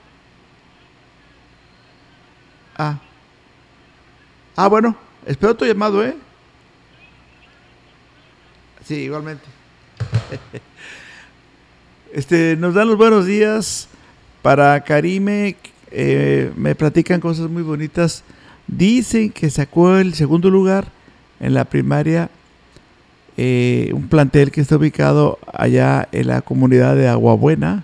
Ah. 2.77 2.99
Ah, 4.55 4.69
bueno. 4.69 4.95
Espero 5.25 5.57
tu 5.57 5.65
llamado, 5.65 6.05
¿eh? 6.05 6.15
Sí, 8.85 8.97
igualmente. 8.97 9.45
Este, 12.13 12.57
nos 12.57 12.73
dan 12.73 12.89
los 12.89 12.97
buenos 12.97 13.27
días 13.27 13.91
para 14.47 14.81
Karime. 14.85 15.57
eh, 15.91 16.53
me 16.57 16.77
platican 16.77 17.21
cosas 17.21 17.51
muy 17.51 17.65
bonitas. 17.65 18.23
Dicen 18.69 19.31
que 19.33 19.51
sacó 19.51 19.97
el 19.97 20.15
segundo 20.15 20.51
lugar 20.51 20.87
en 21.41 21.53
la 21.53 21.65
primaria. 21.65 22.31
eh, 23.37 23.91
un 23.93 24.07
plantel 24.07 24.53
que 24.53 24.61
está 24.61 24.77
ubicado 24.77 25.41
allá 25.53 26.09
en 26.13 26.29
la 26.29 26.43
comunidad 26.43 26.95
de 26.95 27.09
Aguabuena. 27.09 27.83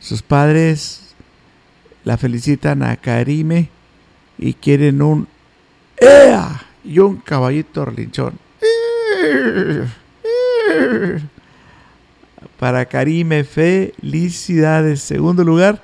Sus 0.00 0.22
padres 0.22 1.14
la 2.04 2.16
felicitan 2.16 2.82
a 2.82 2.96
Karime 2.96 3.68
y 4.38 4.54
quieren 4.54 5.02
un 5.02 5.28
¡Ea! 5.98 6.62
y 6.84 7.00
un 7.00 7.16
caballito 7.16 7.84
relinchón. 7.84 8.32
Para 12.58 12.86
Karime, 12.86 13.44
felicidades. 13.44 15.02
Segundo 15.02 15.44
lugar 15.44 15.82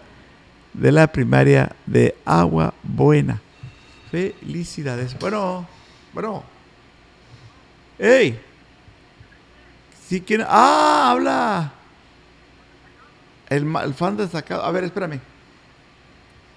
de 0.73 0.91
la 0.91 1.07
primaria 1.07 1.77
de 1.85 2.15
Agua 2.25 2.73
Buena. 2.83 3.41
Felicidades. 4.11 5.19
Bueno, 5.19 5.67
bueno. 6.13 6.43
¡Ey! 7.99 8.41
Sí, 10.09 10.21
¿quién? 10.21 10.45
¡Ah! 10.47 11.11
¡Habla! 11.11 11.73
El 13.51 13.95
fan 13.95 14.17
destacado. 14.17 14.65
A 14.65 14.71
ver, 14.71 14.85
espérame. 14.85 15.21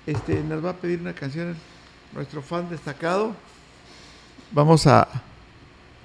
Este, 0.05 0.41
nos 0.41 0.63
va 0.63 0.69
a 0.69 0.75
pedir 0.75 1.01
una 1.01 1.13
canción 1.13 1.57
nuestro 2.13 2.41
fan 2.41 2.69
destacado. 2.69 3.35
Vamos 4.51 4.87
a, 4.87 5.07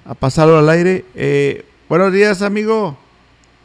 a 0.03 0.13
pasarlo 0.15 0.57
al 0.57 0.69
aire. 0.69 1.05
Eh, 1.15 1.65
buenos 1.87 2.11
días, 2.11 2.41
amigo. 2.41 2.97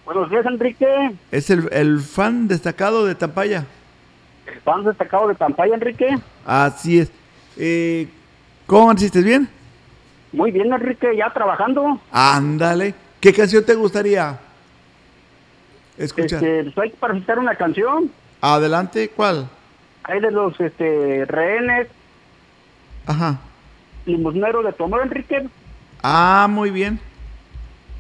Buenos 0.07 0.31
días, 0.31 0.47
Enrique. 0.47 0.87
Es 1.33 1.51
el, 1.51 1.69
el 1.73 1.99
fan 2.01 2.47
destacado 2.47 3.05
de 3.05 3.17
Tampaya. 3.17 3.67
El 4.47 4.61
fan 4.61 4.85
destacado 4.85 5.27
de 5.27 5.35
Tampaya, 5.35 5.75
Enrique. 5.75 6.17
Así 6.45 7.01
es. 7.01 7.11
Eh, 7.57 8.07
¿Cómo 8.67 8.85
amaneciste? 8.85 9.21
¿Bien? 9.21 9.49
Muy 10.33 10.53
bien, 10.53 10.73
Enrique, 10.73 11.09
ya 11.17 11.29
trabajando. 11.33 12.01
Ándale. 12.13 12.95
¿Qué 13.21 13.33
canción 13.33 13.65
te 13.65 13.75
gustaría 13.75 14.39
escuchar? 15.99 16.45
Este, 16.45 16.81
hay 16.81 16.91
que 16.91 16.97
parasitar 16.99 17.41
una 17.41 17.57
canción. 17.57 18.09
Adelante, 18.41 19.09
¿cuál? 19.09 19.49
Hay 20.05 20.21
de 20.21 20.31
los 20.31 20.59
este, 20.61 21.25
rehenes 21.25 21.89
Ajá. 23.07 23.41
limosneros 24.05 24.65
de 24.65 24.73
tu 24.73 24.85
amor, 24.85 25.03
Enrique. 25.03 25.49
Ah, 26.01 26.47
muy 26.49 26.71
bien. 26.71 27.01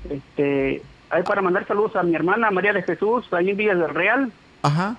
Este, 0.08 0.82
hay 1.10 1.22
para 1.22 1.42
mandar 1.42 1.66
saludos 1.66 1.94
a 1.96 2.02
mi 2.02 2.14
hermana 2.14 2.50
María 2.50 2.72
de 2.72 2.82
Jesús, 2.82 3.26
ahí 3.32 3.50
en 3.50 3.56
Villas 3.56 3.78
del 3.78 3.90
Real, 3.90 4.32
Ajá. 4.62 4.96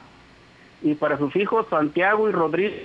y 0.82 0.94
para 0.96 1.18
sus 1.18 1.36
hijos 1.36 1.66
Santiago 1.70 2.30
y 2.30 2.32
Rodrigo. 2.32 2.76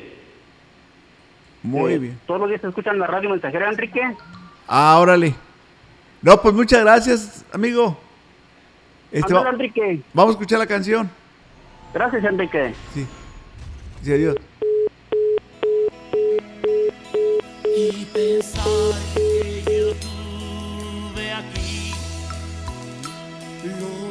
Muy 1.63 1.93
que 1.93 1.99
bien. 1.99 2.21
Todos 2.27 2.41
los 2.41 2.49
días 2.49 2.65
escuchan 2.65 2.99
la 2.99 3.07
radio 3.07 3.31
mensajera, 3.31 3.69
Enrique. 3.69 4.03
Ah, 4.67 4.99
órale. 4.99 5.35
No, 6.21 6.41
pues 6.41 6.55
muchas 6.55 6.81
gracias, 6.81 7.45
amigo. 7.53 7.97
Este, 9.13 9.35
Enrique. 9.35 10.01
vamos 10.15 10.31
a 10.31 10.39
escuchar 10.39 10.59
la 10.59 10.67
canción. 10.67 11.11
Gracias, 11.93 12.25
Enrique. 12.25 12.75
Sí. 12.95 13.07
Sí, 14.03 14.13
adiós. 14.13 14.37
Y 17.77 18.05
pensar 18.07 19.32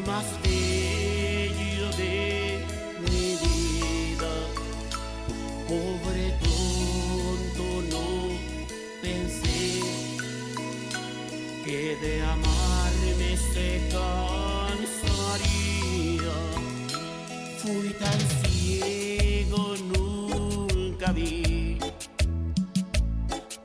más 0.05 0.25
bello 0.43 1.89
de 1.97 2.63
mi 3.01 3.35
vida. 3.43 4.33
Pobre 5.67 6.23
tonto, 6.41 7.65
no 7.91 8.07
pensé 9.01 9.61
que 11.65 11.81
de 12.01 12.13
amarme 12.23 13.37
se 13.53 13.67
cansaría. 13.91 15.17
Fui 17.59 17.89
tan 17.99 18.19
ciego, 18.43 19.61
nunca 19.93 21.07
vi 21.11 21.77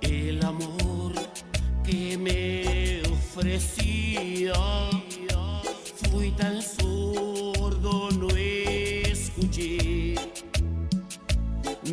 el 0.01 0.45
amor 0.45 1.15
que 1.85 2.19
me 2.19 3.03
ofrecía. 3.11 4.55
Fui 6.17 6.31
tan 6.31 6.63
sordo, 6.63 8.09
no 8.13 8.29
escuché 8.35 10.15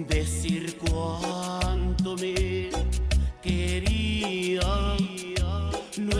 decir 0.08 0.78
cuánto 0.78 2.16
me 2.16 2.70
quería. 3.42 4.96
No 5.98 6.20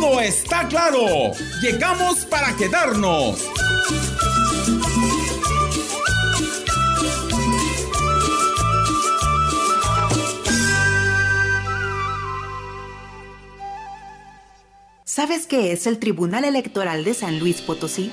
todo 0.00 0.20
está 0.20 0.68
claro. 0.68 1.32
Llegamos 1.60 2.24
para 2.24 2.54
quedarnos. 2.56 3.48
¿Sabes 15.04 15.48
qué 15.48 15.72
es 15.72 15.88
el 15.88 15.98
Tribunal 15.98 16.44
Electoral 16.44 17.02
de 17.02 17.12
San 17.12 17.40
Luis 17.40 17.60
Potosí? 17.60 18.12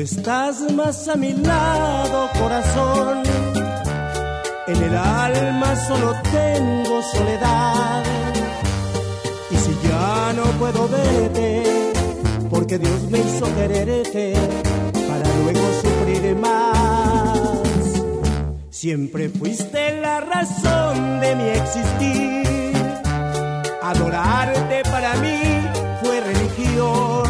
Estás 0.00 0.62
más 0.72 1.08
a 1.08 1.16
mi 1.16 1.34
lado, 1.34 2.30
corazón. 2.38 3.22
En 4.66 4.82
el 4.82 4.96
alma 4.96 5.76
solo 5.76 6.14
tengo 6.32 7.02
soledad. 7.02 8.02
Y 9.50 9.56
si 9.56 9.76
ya 9.86 10.32
no 10.32 10.44
puedo 10.58 10.88
verte, 10.88 11.92
porque 12.48 12.78
Dios 12.78 13.02
me 13.10 13.18
hizo 13.18 13.54
quererte 13.54 14.32
para 15.06 15.34
luego 15.42 15.68
sufrir 15.82 16.34
más. 16.36 17.38
Siempre 18.70 19.28
fuiste 19.28 20.00
la 20.00 20.20
razón 20.20 21.20
de 21.20 21.36
mi 21.36 21.44
existir. 21.44 22.72
Adorarte 23.82 24.82
para 24.90 25.14
mí 25.16 25.40
fue 26.02 26.20
religión. 26.22 27.29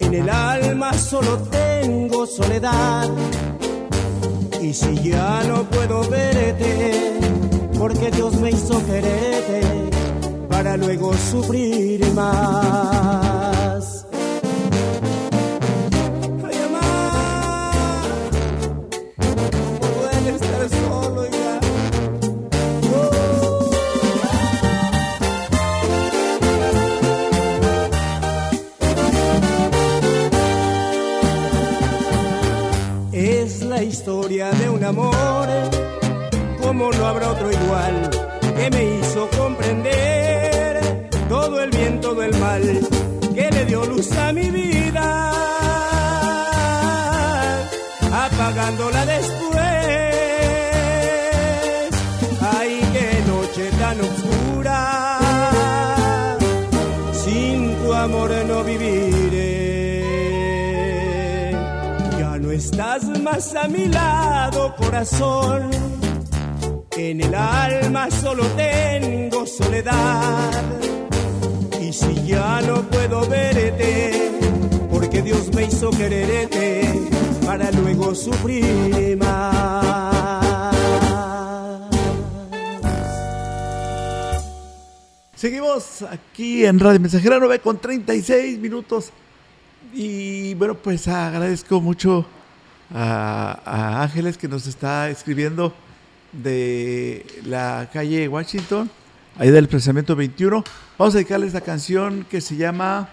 En 0.00 0.12
el 0.14 0.28
alma 0.28 0.92
solo 0.92 1.38
tengo 1.38 2.26
soledad. 2.26 3.08
Y 4.60 4.74
si 4.74 4.94
ya 5.02 5.42
no 5.44 5.64
puedo 5.64 6.06
verte, 6.10 7.18
porque 7.78 8.10
Dios 8.10 8.34
me 8.40 8.50
hizo 8.50 8.84
quererte 8.84 9.62
para 10.50 10.76
luego 10.76 11.14
sufrir 11.14 12.04
más. 12.12 13.27
La 33.78 33.84
historia 33.84 34.50
de 34.50 34.68
un 34.68 34.82
amor, 34.82 35.48
como 36.60 36.90
no 36.90 37.06
habrá 37.06 37.30
otro 37.30 37.48
igual, 37.48 38.10
que 38.56 38.70
me 38.72 38.98
hizo 38.98 39.28
comprender 39.38 41.08
todo 41.28 41.62
el 41.62 41.70
bien, 41.70 42.00
todo 42.00 42.20
el 42.24 42.36
mal, 42.38 42.62
que 43.36 43.48
le 43.52 43.64
dio 43.66 43.86
luz 43.86 44.10
a 44.16 44.32
mi 44.32 44.50
vida, 44.50 45.06
apagándola 48.26 49.06
después. 49.06 49.60
Ay, 52.58 52.80
qué 52.94 53.08
noche 53.32 53.70
tan 53.78 54.00
oscura, 54.00 54.80
sin 57.12 57.76
tu 57.76 57.92
amor 57.94 58.30
no 58.48 58.64
viviré. 58.64 59.37
Estás 62.78 63.08
más 63.22 63.56
a 63.56 63.66
mi 63.66 63.88
lado, 63.88 64.72
corazón. 64.76 65.68
En 66.96 67.20
el 67.20 67.34
alma 67.34 68.08
solo 68.08 68.44
tengo 68.56 69.44
soledad. 69.44 70.62
Y 71.80 71.92
si 71.92 72.24
ya 72.24 72.60
no 72.60 72.82
puedo 72.82 73.28
verte, 73.28 74.30
porque 74.92 75.22
Dios 75.22 75.52
me 75.52 75.64
hizo 75.64 75.90
quererte 75.90 77.10
para 77.44 77.72
luego 77.72 78.14
sufrir 78.14 79.16
más. 79.16 80.76
Seguimos 85.34 86.02
aquí 86.02 86.64
en 86.64 86.78
Radio 86.78 87.00
Mensajera 87.00 87.40
9 87.40 87.58
con 87.58 87.80
36 87.80 88.56
minutos. 88.60 89.10
Y 89.92 90.54
bueno, 90.54 90.76
pues 90.76 91.08
agradezco 91.08 91.80
mucho 91.80 92.24
a, 92.94 94.02
Ángeles 94.02 94.38
que 94.38 94.48
nos 94.48 94.66
está 94.66 95.10
escribiendo 95.10 95.74
de 96.32 97.26
la 97.44 97.88
calle 97.92 98.28
Washington, 98.28 98.90
ahí 99.38 99.50
del 99.50 99.68
procesamiento 99.68 100.16
21. 100.16 100.64
Vamos 100.98 101.14
a 101.14 101.18
dedicarle 101.18 101.46
esta 101.46 101.60
canción 101.60 102.26
que 102.30 102.40
se 102.40 102.56
llama 102.56 103.08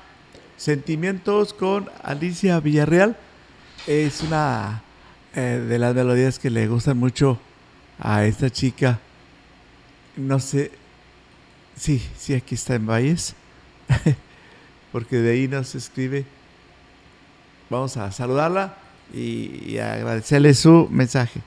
Sentimientos 0.57 1.53
con 1.53 1.89
Alicia 2.03 2.59
Villarreal. 2.59 3.17
Es 3.87 4.21
una 4.21 4.81
eh, 5.35 5.63
de 5.67 5.79
las 5.79 5.93
melodías 5.93 6.39
que 6.39 6.49
le 6.49 6.67
gustan 6.67 6.97
mucho 6.97 7.39
a 7.99 8.25
esta 8.25 8.49
chica. 8.49 8.99
No 10.15 10.39
sé. 10.39 10.71
Sí, 11.75 12.01
sí, 12.17 12.33
aquí 12.33 12.55
está 12.55 12.75
en 12.75 12.87
Valles. 12.87 13.35
Porque 14.91 15.17
de 15.17 15.33
ahí 15.33 15.47
nos 15.47 15.75
escribe. 15.75 16.25
Vamos 17.69 17.97
a 17.97 18.11
saludarla 18.11 18.84
y, 19.13 19.77
agradecerle 19.77 20.53
su 20.53 20.87
mensaje. 20.89 21.41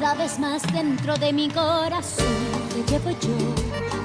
Cada 0.00 0.14
vez 0.14 0.38
más 0.38 0.62
dentro 0.72 1.16
de 1.16 1.32
mi 1.32 1.48
corazón 1.48 2.26
te 2.74 2.92
llevo 2.92 3.10
yo, 3.10 3.54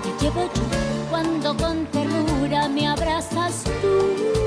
te 0.03 0.23
llevo 0.23 0.43
yo. 0.43 0.61
Cuando 1.09 1.55
con 1.57 1.85
ternura 1.87 2.69
me 2.69 2.87
abrazas 2.87 3.63
tú. 3.81 4.46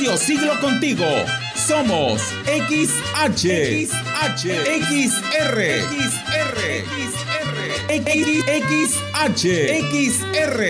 Medio 0.00 0.16
siglo 0.16 0.58
contigo. 0.60 1.04
Somos 1.54 2.22
XH, 2.46 3.86
XH, 3.86 4.44
XR, 4.80 5.56
XR, 6.00 6.56
XR, 7.88 9.04
XR, 9.90 10.60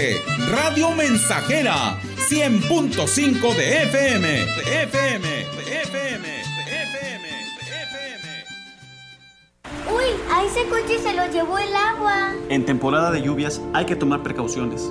Radio 0.50 0.90
Mensajera, 0.92 1.96
100.5 2.28 3.54
de 3.54 3.82
FM, 3.84 4.28
de 4.28 4.82
FM, 4.82 5.28
de 5.28 5.82
FM, 5.82 6.28
de 6.28 6.82
FM, 6.82 7.28
de 7.28 7.82
FM. 7.84 8.26
Uy, 9.94 10.08
a 10.32 10.44
ese 10.44 10.64
coche 10.68 10.98
se 10.98 11.14
lo 11.14 11.30
llevó 11.30 11.56
el 11.58 11.72
agua. 11.76 12.32
En 12.48 12.64
temporada 12.64 13.12
de 13.12 13.22
lluvias 13.22 13.60
hay 13.74 13.84
que 13.84 13.94
tomar 13.94 14.24
precauciones. 14.24 14.90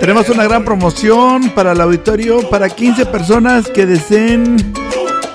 Tenemos 0.00 0.28
una 0.28 0.44
gran 0.44 0.64
promoción 0.64 1.50
para 1.50 1.72
el 1.72 1.80
auditorio 1.80 2.48
para 2.48 2.68
15 2.68 3.06
personas 3.06 3.68
que 3.68 3.86
deseen 3.86 4.72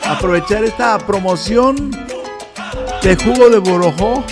aprovechar 0.06 0.64
esta 0.64 0.98
promoción 1.00 1.92
de 3.04 3.16
jugo 3.18 3.50
de 3.50 3.58
borojó. 3.60 4.24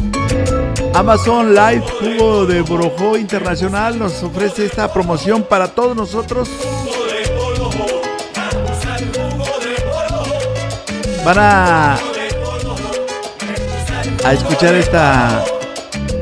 Amazon 0.94 1.54
Live 1.54 1.84
Jugo 2.00 2.46
de 2.46 2.62
Borojó 2.62 3.18
Internacional 3.18 3.98
nos 3.98 4.22
ofrece 4.24 4.66
esta 4.66 4.92
promoción 4.92 5.44
para 5.44 5.68
todos 5.70 5.96
nosotros. 5.96 6.50
Van 11.24 11.38
a, 11.38 11.94
a 14.26 14.34
escuchar 14.34 14.76
esta 14.76 15.44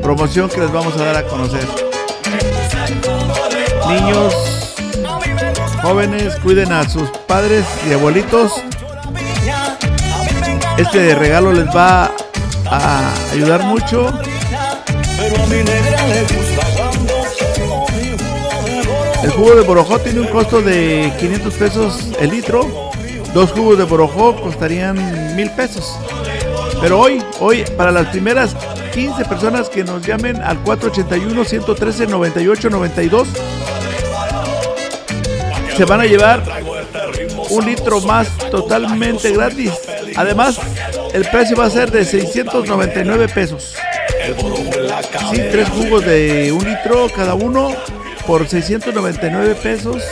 promoción 0.02 0.48
que 0.48 0.60
les 0.60 0.72
vamos 0.72 0.94
a 0.96 1.04
dar 1.04 1.16
a 1.16 1.26
conocer. 1.26 1.66
Niños, 3.88 4.34
jóvenes, 5.82 6.36
cuiden 6.36 6.72
a 6.72 6.88
sus 6.88 7.08
padres 7.26 7.64
y 7.88 7.92
abuelitos. 7.92 8.52
Este 10.76 11.14
regalo 11.14 11.52
les 11.52 11.66
va 11.74 12.12
a 12.70 13.12
ayudar 13.32 13.64
mucho. 13.64 14.12
Pero 15.18 15.42
a 15.42 15.46
mi 15.46 15.56
negra 15.56 16.06
le 16.06 16.22
gusta 16.22 16.66
cuando 16.76 17.14
El 19.24 19.30
jugo 19.30 19.56
de 19.56 19.62
borojó 19.62 19.98
tiene 19.98 20.20
un 20.20 20.28
costo 20.28 20.62
de 20.62 21.12
500 21.18 21.54
pesos 21.54 22.12
el 22.20 22.30
litro. 22.30 22.92
Dos 23.34 23.50
jugos 23.50 23.78
de 23.78 23.84
borojó 23.84 24.40
costarían 24.40 25.34
mil 25.34 25.50
pesos. 25.50 25.98
Pero 26.80 27.00
hoy, 27.00 27.20
hoy, 27.40 27.64
para 27.76 27.90
las 27.90 28.06
primeras 28.06 28.54
15 28.94 29.24
personas 29.24 29.68
que 29.68 29.82
nos 29.82 30.06
llamen 30.06 30.40
al 30.40 30.62
481-113-9892, 30.64 33.26
se 35.76 35.84
van 35.84 36.00
a 36.00 36.06
llevar 36.06 36.44
un 37.50 37.66
litro 37.66 38.00
más 38.02 38.28
totalmente 38.50 39.32
gratis. 39.32 39.72
Además, 40.16 40.60
el 41.12 41.28
precio 41.28 41.56
va 41.56 41.64
a 41.66 41.70
ser 41.70 41.90
de 41.90 42.04
699 42.04 43.28
pesos. 43.28 43.74
Sí, 45.30 45.40
tres 45.50 45.68
jugos 45.68 46.04
de 46.04 46.52
un 46.52 46.64
litro 46.64 47.08
cada 47.14 47.34
uno 47.34 47.74
por 48.26 48.46
699 48.48 49.54
pesos 49.62 50.02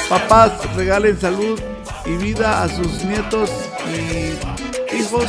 Papás, 0.09 0.51
regalen 0.75 1.17
salud 1.19 1.59
y 2.05 2.17
vida 2.17 2.63
a 2.63 2.69
sus 2.69 3.05
nietos 3.05 3.49
y 3.93 4.33
hijos. 4.93 5.25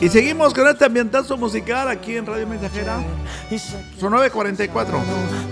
Y 0.00 0.08
seguimos 0.08 0.54
con 0.54 0.66
este 0.68 0.84
ambientazo 0.84 1.36
musical 1.36 1.88
aquí 1.88 2.16
en 2.16 2.26
Radio 2.26 2.46
Mensajera. 2.46 2.98
Son 3.98 4.12
9.44. 4.12 4.86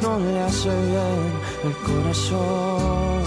no 0.03 0.20
le 0.20 0.41
hace 0.41 0.68
bien 0.68 1.33
el 1.64 1.77
corazón. 1.79 3.22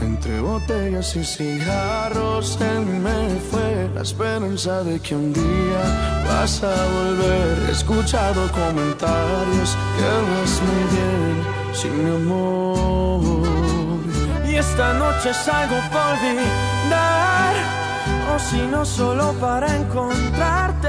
Entre 0.00 0.40
botellas 0.40 1.16
y 1.16 1.24
cigarros 1.24 2.58
en 2.60 3.02
me 3.02 3.40
fue 3.50 3.90
la 3.94 4.02
esperanza 4.02 4.84
de 4.84 5.00
que 5.00 5.14
un 5.14 5.32
día 5.32 6.24
vas 6.28 6.62
a 6.62 6.74
volver. 6.92 7.68
He 7.68 7.72
escuchado 7.72 8.50
comentarios 8.52 9.76
que 9.96 10.04
vas 10.30 10.62
muy 10.62 10.96
bien 10.96 11.74
sin 11.74 12.04
mi 12.04 12.14
amor. 12.14 12.95
Y 14.56 14.58
esta 14.58 14.92
noche 14.94 15.34
salgo 15.34 15.76
por 15.92 16.00
olvidar, 16.00 17.54
o 18.34 18.38
si 18.38 18.56
no 18.56 18.86
solo 18.86 19.34
para 19.34 19.76
encontrarte 19.76 20.88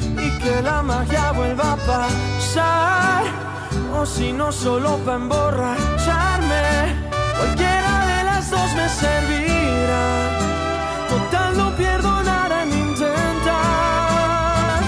y 0.00 0.28
que 0.40 0.60
la 0.62 0.82
magia 0.82 1.30
vuelva 1.30 1.74
a 1.74 1.76
pasar, 1.76 3.22
o 3.96 4.04
si 4.04 4.32
no 4.32 4.50
solo 4.50 4.96
para 5.04 5.16
emborracharme. 5.16 6.96
Cualquiera 7.38 8.06
de 8.10 8.24
las 8.24 8.50
dos 8.50 8.74
me 8.74 8.88
servirán. 8.88 10.40
Total, 11.08 11.56
no 11.56 11.70
pierdo 11.76 12.20
nada 12.24 12.64
en 12.64 12.72
intentar. 12.72 13.12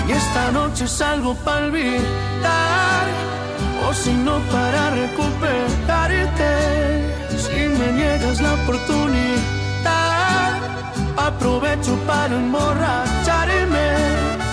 Y 0.09 0.13
esta 0.13 0.51
noche 0.51 0.89
salgo 0.89 1.37
para 1.45 1.67
olvidar. 1.67 3.07
O 3.89 3.95
si 3.95 4.13
no, 4.15 4.41
para 4.51 4.91
recuperarte. 4.91 5.85
Me 7.79 7.93
niegas 7.93 8.41
la 8.41 8.55
oportunidad, 8.55 9.41
aprovecho 11.17 11.97
para 12.07 12.35
emborracharme. 12.35 13.89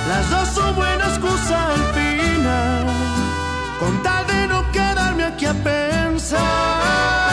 Las 0.08 0.30
dos 0.30 0.50
son 0.50 0.76
buenas 0.76 1.10
excusas 1.10 1.52
al 1.52 1.84
final. 1.94 2.86
Con 3.80 4.04
tal 4.04 4.26
de 4.28 4.48
no 4.48 4.72
quedarme 4.72 5.24
aquí 5.24 5.46
a 5.46 5.54
pensar 5.54 7.31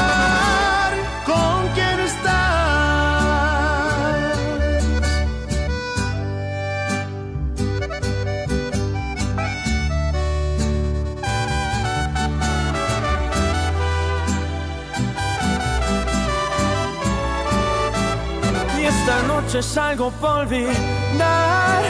esta 19.48 19.48
noche 19.48 19.62
salgo 19.62 20.10
por 20.20 20.40
olvidar, 20.40 21.82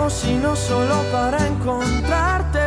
o 0.00 0.10
si 0.10 0.34
no 0.34 0.56
solo 0.56 1.04
para 1.12 1.46
encontrarte 1.46 2.58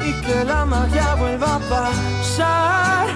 y 0.00 0.18
que 0.22 0.44
la 0.44 0.64
magia 0.64 1.14
vuelva 1.14 1.56
a 1.56 1.58
pasar, 1.58 3.06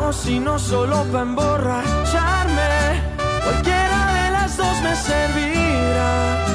o 0.00 0.10
si 0.12 0.40
no 0.40 0.58
solo 0.58 1.04
para 1.12 1.24
emborracharme. 1.24 3.02
Cualquiera 3.44 4.14
de 4.14 4.30
las 4.30 4.56
dos 4.56 4.80
me 4.82 4.96
servirá. 4.96 6.46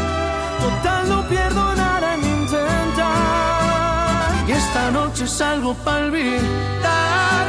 Total, 0.59 1.09
no 1.09 1.21
pierdo 1.27 1.75
nada 1.75 2.15
en 2.15 2.23
intentar. 2.23 4.31
Y 4.47 4.53
esta 4.53 4.89
noche 4.91 5.27
salgo 5.27 5.75
para 5.85 6.05
olvidar, 6.05 7.45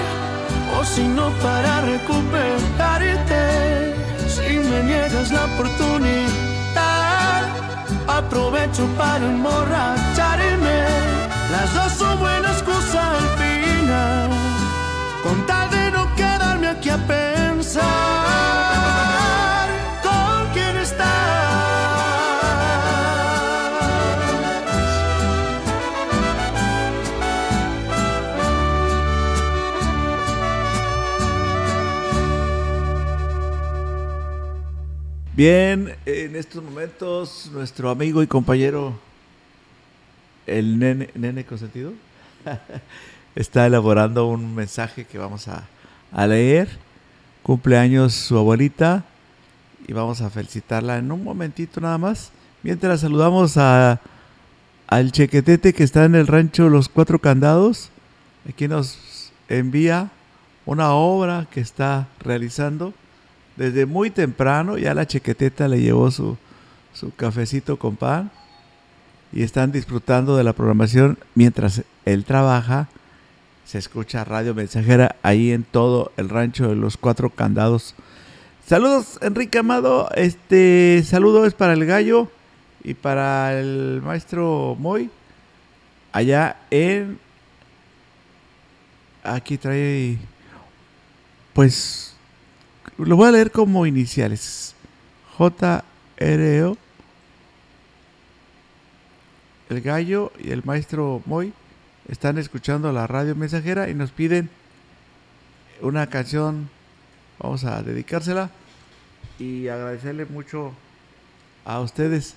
o 0.78 0.84
si 0.84 1.08
no 1.08 1.30
para 1.42 1.80
recuperarte. 1.80 3.97
Me 4.70 4.82
niegas 4.82 5.30
la 5.30 5.44
oportunidad, 5.46 7.42
aprovecho 8.06 8.86
para 8.98 9.24
emborracharme. 9.24 10.78
Las 11.50 11.72
dos 11.74 11.92
son 11.92 12.18
buenas 12.18 12.52
excusas 12.52 12.96
al 12.96 13.28
final. 13.38 14.30
Con 15.22 15.46
tal 15.46 15.70
de 15.70 15.90
no 15.90 16.14
quedarme 16.16 16.68
aquí 16.68 16.90
a 16.90 16.98
pensar 16.98 18.87
Bien, 35.38 35.94
en 36.04 36.34
estos 36.34 36.64
momentos 36.64 37.48
nuestro 37.52 37.90
amigo 37.90 38.24
y 38.24 38.26
compañero, 38.26 38.98
el 40.48 40.80
nene, 40.80 41.10
nene 41.14 41.44
consentido, 41.44 41.92
está 43.36 43.64
elaborando 43.64 44.26
un 44.26 44.52
mensaje 44.52 45.04
que 45.04 45.16
vamos 45.16 45.46
a, 45.46 45.68
a 46.10 46.26
leer. 46.26 46.68
Cumpleaños 47.44 48.14
su 48.14 48.36
abuelita 48.36 49.04
y 49.86 49.92
vamos 49.92 50.22
a 50.22 50.30
felicitarla 50.30 50.98
en 50.98 51.12
un 51.12 51.22
momentito 51.22 51.80
nada 51.80 51.98
más. 51.98 52.32
Mientras 52.64 53.02
saludamos 53.02 53.56
a, 53.58 54.00
al 54.88 55.12
chequetete 55.12 55.72
que 55.72 55.84
está 55.84 56.04
en 56.04 56.16
el 56.16 56.26
rancho 56.26 56.68
Los 56.68 56.88
Cuatro 56.88 57.20
Candados. 57.20 57.90
Aquí 58.48 58.66
nos 58.66 59.30
envía 59.48 60.10
una 60.66 60.90
obra 60.94 61.46
que 61.48 61.60
está 61.60 62.08
realizando 62.18 62.92
desde 63.58 63.84
muy 63.84 64.10
temprano. 64.10 64.78
Ya 64.78 64.94
la 64.94 65.06
chequeteta 65.06 65.68
le 65.68 65.80
llevó 65.80 66.10
su, 66.10 66.38
su 66.94 67.14
cafecito 67.14 67.78
con 67.78 67.96
pan 67.96 68.30
y 69.32 69.42
están 69.42 69.72
disfrutando 69.72 70.36
de 70.36 70.44
la 70.44 70.54
programación 70.54 71.18
mientras 71.34 71.82
él 72.06 72.24
trabaja. 72.24 72.88
Se 73.64 73.76
escucha 73.76 74.24
Radio 74.24 74.54
Mensajera 74.54 75.16
ahí 75.22 75.52
en 75.52 75.64
todo 75.64 76.12
el 76.16 76.30
rancho 76.30 76.68
de 76.68 76.76
los 76.76 76.96
cuatro 76.96 77.28
candados. 77.28 77.94
Saludos, 78.64 79.18
Enrique 79.20 79.58
Amado. 79.58 80.08
Este 80.14 81.02
saludo 81.04 81.44
es 81.44 81.52
para 81.52 81.74
el 81.74 81.84
gallo 81.84 82.30
y 82.82 82.94
para 82.94 83.58
el 83.58 84.00
maestro 84.02 84.76
Moy. 84.78 85.10
Allá 86.12 86.56
en. 86.70 87.18
Aquí 89.22 89.58
trae. 89.58 90.16
Pues. 91.52 92.17
Lo 92.98 93.14
voy 93.14 93.28
a 93.28 93.30
leer 93.30 93.52
como 93.52 93.86
iniciales. 93.86 94.74
J-R-O. 95.36 96.76
El 99.70 99.80
gallo 99.82 100.32
y 100.38 100.50
el 100.50 100.64
maestro 100.64 101.22
Moy 101.24 101.52
están 102.08 102.38
escuchando 102.38 102.90
la 102.92 103.06
radio 103.06 103.36
mensajera 103.36 103.88
y 103.88 103.94
nos 103.94 104.10
piden 104.10 104.50
una 105.80 106.08
canción. 106.08 106.68
Vamos 107.38 107.62
a 107.62 107.82
dedicársela 107.84 108.50
y 109.38 109.68
agradecerle 109.68 110.24
mucho 110.24 110.72
a 111.64 111.78
ustedes 111.78 112.34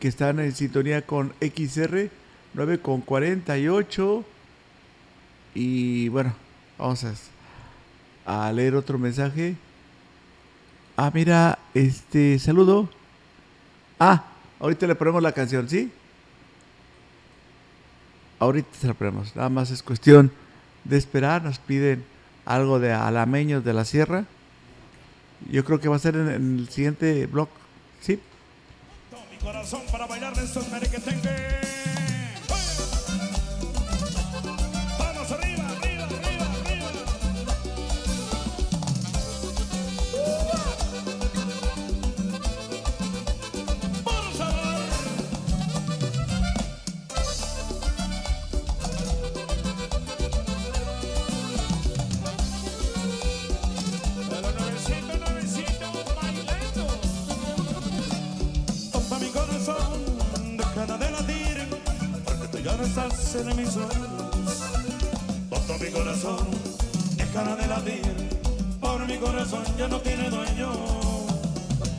que 0.00 0.08
están 0.08 0.40
en 0.40 0.52
sintonía 0.52 1.02
con 1.06 1.32
XR 1.40 2.10
9 2.54 2.80
con 2.80 3.02
48 3.02 4.24
y 5.54 6.08
bueno, 6.08 6.34
vamos 6.76 7.04
a, 7.04 7.14
a 8.26 8.50
leer 8.52 8.74
otro 8.74 8.98
mensaje. 8.98 9.56
Ah, 10.96 11.10
mira, 11.12 11.58
este 11.74 12.38
saludo. 12.38 12.88
Ah, 13.98 14.24
ahorita 14.60 14.86
le 14.86 14.94
ponemos 14.94 15.22
la 15.22 15.32
canción, 15.32 15.68
¿sí? 15.68 15.90
Ahorita 18.38 18.68
se 18.78 18.86
la 18.88 18.94
ponemos. 18.94 19.34
Nada 19.36 19.48
más 19.48 19.70
es 19.70 19.82
cuestión 19.82 20.32
de 20.84 20.98
esperar. 20.98 21.42
Nos 21.42 21.58
piden 21.58 22.04
algo 22.44 22.80
de 22.80 22.92
alameños 22.92 23.64
de 23.64 23.72
la 23.72 23.84
sierra. 23.84 24.24
Yo 25.50 25.64
creo 25.64 25.80
que 25.80 25.88
va 25.88 25.96
a 25.96 26.00
ser 26.00 26.16
en, 26.16 26.58
el 26.58 26.68
siguiente 26.68 27.26
blog. 27.26 27.48
¿Sí? 28.00 28.20
Mi 29.30 29.38
corazón 29.38 29.82
para 29.90 30.06
bailar 30.06 30.32
estos. 30.38 30.66
En 63.34 63.56
mis 63.56 63.70
sueños. 63.70 63.96
Toma 65.50 65.78
mi 65.78 65.90
corazón, 65.90 66.46
deja 67.16 67.56
de 67.56 67.66
latir, 67.66 68.38
por 68.80 69.06
mi 69.06 69.18
corazón 69.18 69.64
ya 69.78 69.88
no 69.88 70.00
tiene 70.00 70.30
dueño. 70.30 70.72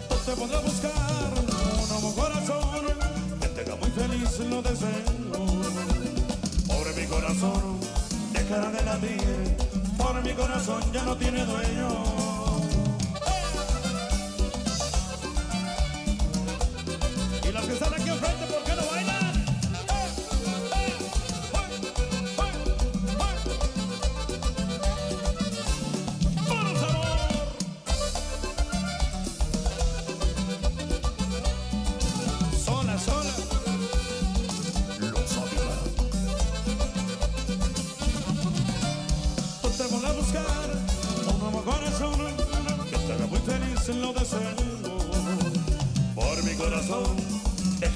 No 0.10 0.16
te 0.26 0.32
podré 0.34 0.58
buscar 0.60 1.34
un 1.40 1.90
nuevo 1.90 2.16
corazón, 2.16 2.86
que 3.42 3.48
te 3.48 3.62
haga 3.62 3.76
muy 3.76 3.90
feliz 3.92 4.40
lo 4.50 4.62
deseo. 4.62 5.46
Pobre 6.68 6.94
mi 7.02 7.08
corazón, 7.08 7.80
dejará 8.34 8.72
de 8.72 8.84
latir, 8.84 9.58
por 9.98 10.22
mi 10.24 10.34
corazón 10.34 10.82
ya 10.92 11.04
no 11.04 11.16
tiene 11.18 11.46
dueño. 11.46 12.14
Que 17.64 17.72
están 17.72 17.94
aquí 17.94 18.10
enfrente, 18.10 18.46
¿por 18.48 18.63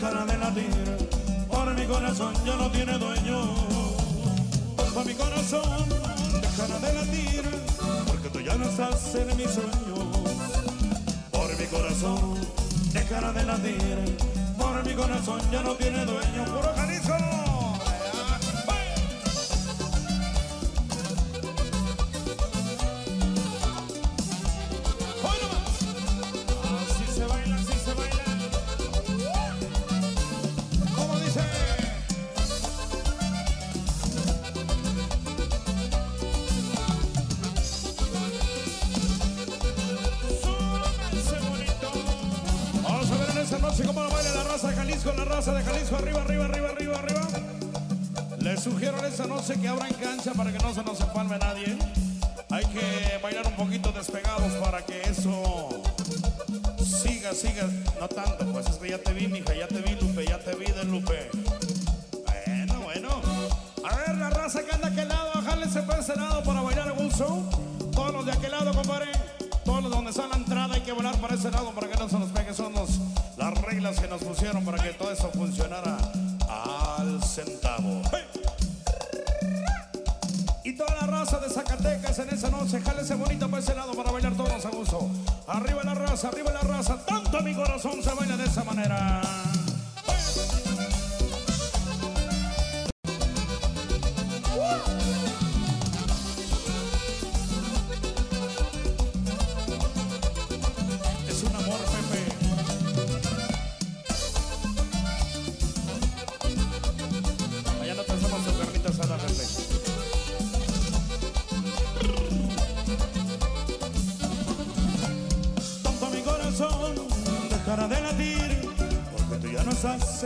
dejará 0.08 0.26
de 0.26 0.38
latir, 0.38 1.10
por 1.50 1.74
mi 1.74 1.86
corazón 1.86 2.34
ya 2.46 2.56
no 2.56 2.72
tiene 2.72 2.98
dueño. 2.98 3.56
Por 4.94 5.06
mi 5.06 5.14
corazón 5.14 5.90
dejará 6.42 6.80
de 6.80 6.94
latir, 6.94 7.44
porque 8.08 8.30
tú 8.30 8.40
ya 8.40 8.56
no 8.56 8.66
estás 8.66 9.16
en 9.16 9.36
mis 9.36 9.52
sueños. 9.52 10.00
Por 11.32 11.58
mi 11.60 11.66
corazón 11.66 12.40
dejará 12.94 13.34
de 13.34 13.44
latir, 13.44 14.18
por 14.58 14.86
mi 14.86 14.94
corazón 14.94 15.42
ya 15.52 15.62
no 15.62 15.74
tiene 15.76 16.06
dueño. 16.06 16.46
Puro 16.46 16.74
Jalisco. 16.76 17.47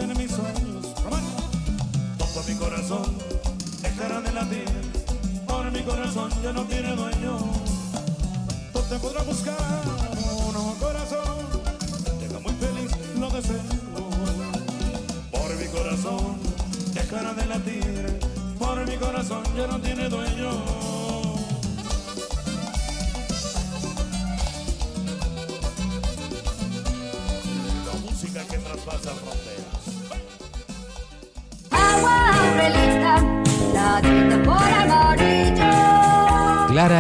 No 0.07 0.19
estás 0.19 0.70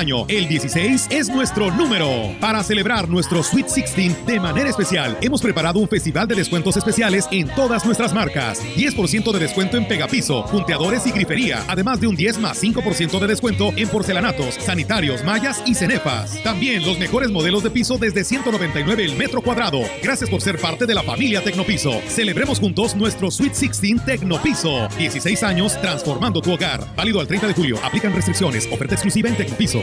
Año, 0.00 0.24
el 0.28 0.48
16 0.48 1.08
es 1.10 1.28
nuestro 1.28 1.70
número. 1.70 2.34
Para 2.40 2.64
celebrar 2.64 3.08
nuestro 3.08 3.42
Sweet 3.42 3.66
16 3.66 4.26
de 4.26 4.40
manera 4.40 4.70
especial, 4.70 5.18
hemos 5.20 5.42
preparado 5.42 5.78
un 5.78 5.88
festival 5.88 6.26
de 6.26 6.34
descuentos 6.34 6.78
especiales 6.78 7.28
en 7.30 7.48
todas 7.54 7.84
nuestras 7.84 8.14
marcas. 8.14 8.62
10% 8.76 9.30
de 9.30 9.38
descuento 9.38 9.76
en 9.76 9.86
pegapiso, 9.86 10.46
punteadores 10.46 11.06
y 11.06 11.12
grifería, 11.12 11.62
además 11.68 12.00
de 12.00 12.06
un 12.06 12.16
10 12.16 12.38
más 12.38 12.62
5% 12.62 13.18
de 13.18 13.26
descuento 13.26 13.72
en 13.76 13.88
porcelanatos, 13.88 14.54
sanitarios, 14.54 15.22
mallas 15.22 15.62
y 15.66 15.74
cenefas. 15.74 16.42
También 16.42 16.84
los 16.84 16.98
mejores 16.98 17.30
modelos 17.30 17.62
de 17.62 17.70
piso 17.70 17.98
desde 17.98 18.24
199 18.24 19.04
el 19.04 19.16
metro 19.16 19.42
cuadrado. 19.42 19.82
Gracias 20.02 20.30
por 20.30 20.40
ser 20.40 20.58
parte 20.58 20.86
de 20.86 20.94
la 20.94 21.02
familia 21.02 21.44
Tecnopiso. 21.44 22.00
Celebremos 22.08 22.58
juntos 22.58 22.96
nuestro 22.96 23.30
Sweet 23.30 23.52
16 23.52 24.04
Tecnopiso. 24.06 24.88
16 24.96 25.42
años 25.42 25.78
transformando 25.82 26.40
tu 26.40 26.54
hogar. 26.54 26.86
Válido 26.96 27.20
al 27.20 27.26
30 27.26 27.48
de 27.48 27.54
julio. 27.54 27.78
Aplican 27.84 28.14
restricciones. 28.14 28.66
Oferta 28.72 28.94
exclusiva 28.94 29.28
en 29.28 29.36
Tecnopiso. 29.36 29.82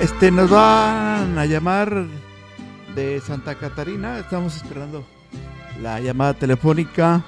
Este, 0.00 0.30
nos 0.30 0.50
van 0.50 1.38
a 1.38 1.46
llamar 1.46 2.06
de 2.94 3.20
Santa 3.20 3.54
Catarina. 3.56 4.18
Estamos 4.18 4.56
esperando 4.56 5.04
la 5.82 6.00
llamada 6.00 6.34
telefónica. 6.34 7.24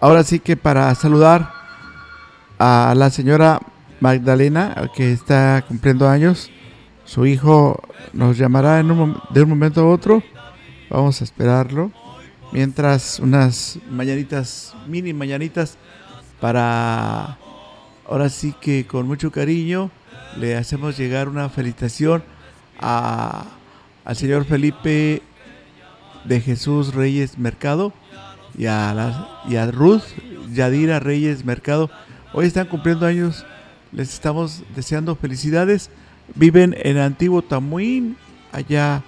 Ahora 0.00 0.22
sí 0.24 0.40
que 0.40 0.56
para 0.56 0.94
saludar 0.94 1.52
a 2.58 2.94
la 2.96 3.10
señora 3.10 3.60
Magdalena, 4.00 4.90
que 4.94 5.12
está 5.12 5.64
cumpliendo 5.66 6.08
años. 6.08 6.50
Su 7.04 7.26
hijo 7.26 7.80
nos 8.12 8.38
llamará 8.38 8.80
en 8.80 8.90
un 8.90 9.20
de 9.30 9.42
un 9.42 9.48
momento 9.48 9.80
a 9.80 9.88
otro. 9.88 10.22
Vamos 10.90 11.20
a 11.20 11.24
esperarlo. 11.24 11.90
Mientras 12.52 13.18
unas 13.20 13.78
mañanitas, 13.90 14.74
mini 14.86 15.12
mañanitas, 15.12 15.78
para 16.40 17.38
ahora 18.08 18.28
sí 18.28 18.54
que 18.60 18.86
con 18.86 19.06
mucho 19.06 19.30
cariño 19.30 19.90
le 20.38 20.56
hacemos 20.56 20.96
llegar 20.96 21.28
una 21.28 21.48
felicitación 21.48 22.22
a, 22.80 23.44
al 24.04 24.16
señor 24.16 24.44
Felipe 24.44 25.22
de 26.24 26.40
Jesús 26.40 26.94
Reyes 26.94 27.38
Mercado 27.38 27.92
y 28.56 28.66
a, 28.66 28.92
la- 28.94 29.42
y 29.48 29.56
a 29.56 29.70
Ruth 29.70 30.02
Yadira 30.52 31.00
Reyes 31.00 31.44
Mercado. 31.44 31.90
Hoy 32.32 32.46
están 32.46 32.66
cumpliendo 32.66 33.06
años, 33.06 33.44
les 33.92 34.12
estamos 34.12 34.62
deseando 34.76 35.16
felicidades. 35.16 35.90
Viven 36.34 36.76
en 36.78 36.98
Antiguo 36.98 37.42
Tamuín, 37.42 38.16
allá 38.52 39.02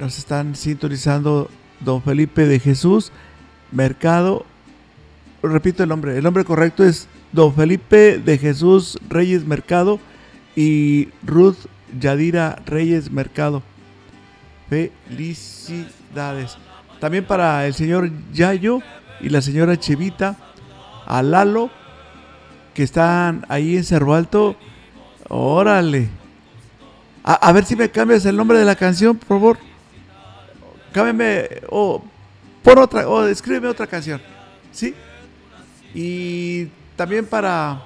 nos 0.00 0.18
están 0.18 0.56
sintonizando 0.56 1.48
don 1.80 2.02
Felipe 2.02 2.46
de 2.46 2.58
Jesús 2.58 3.12
Mercado. 3.70 4.44
Repito 5.42 5.82
el 5.84 5.88
nombre, 5.88 6.16
el 6.18 6.24
nombre 6.24 6.44
correcto 6.44 6.84
es 6.84 7.06
don 7.32 7.54
Felipe 7.54 8.18
de 8.18 8.38
Jesús 8.38 8.98
Reyes 9.08 9.44
Mercado 9.46 10.00
y 10.56 11.08
Ruth 11.22 11.56
Yadira 11.98 12.62
Reyes 12.66 13.10
Mercado. 13.10 13.62
Felicidades. 14.68 16.56
También 17.00 17.24
para 17.24 17.66
el 17.66 17.74
señor 17.74 18.10
Yayo 18.32 18.80
y 19.20 19.28
la 19.28 19.42
señora 19.42 19.78
Chevita, 19.78 20.36
a 21.06 21.22
Lalo, 21.22 21.70
que 22.74 22.82
están 22.82 23.44
ahí 23.48 23.76
en 23.76 23.84
Cerro 23.84 24.14
Alto. 24.14 24.56
Órale. 25.28 26.08
A, 27.22 27.52
ver 27.52 27.64
si 27.64 27.76
me 27.76 27.90
cambias 27.90 28.24
el 28.24 28.36
nombre 28.36 28.58
de 28.58 28.64
la 28.64 28.76
canción, 28.76 29.16
por 29.16 29.28
favor. 29.28 29.58
Cámbiame, 30.92 31.48
o 31.68 32.02
otra, 32.64 33.08
o 33.08 33.26
escríbeme 33.26 33.68
otra 33.68 33.86
canción. 33.86 34.20
¿Sí? 34.72 34.94
Y 35.94 36.68
también 37.00 37.24
para 37.24 37.80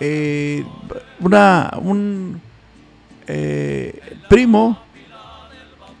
eh, 0.00 0.64
una, 1.20 1.70
un 1.80 2.40
eh, 3.28 4.16
primo, 4.28 4.76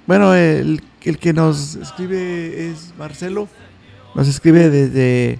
bueno, 0.04 0.34
el, 0.34 0.82
el 1.04 1.18
que 1.18 1.32
nos 1.32 1.76
escribe 1.76 2.70
es 2.70 2.92
Marcelo, 2.98 3.46
nos 4.16 4.26
escribe 4.26 4.68
desde 4.68 5.38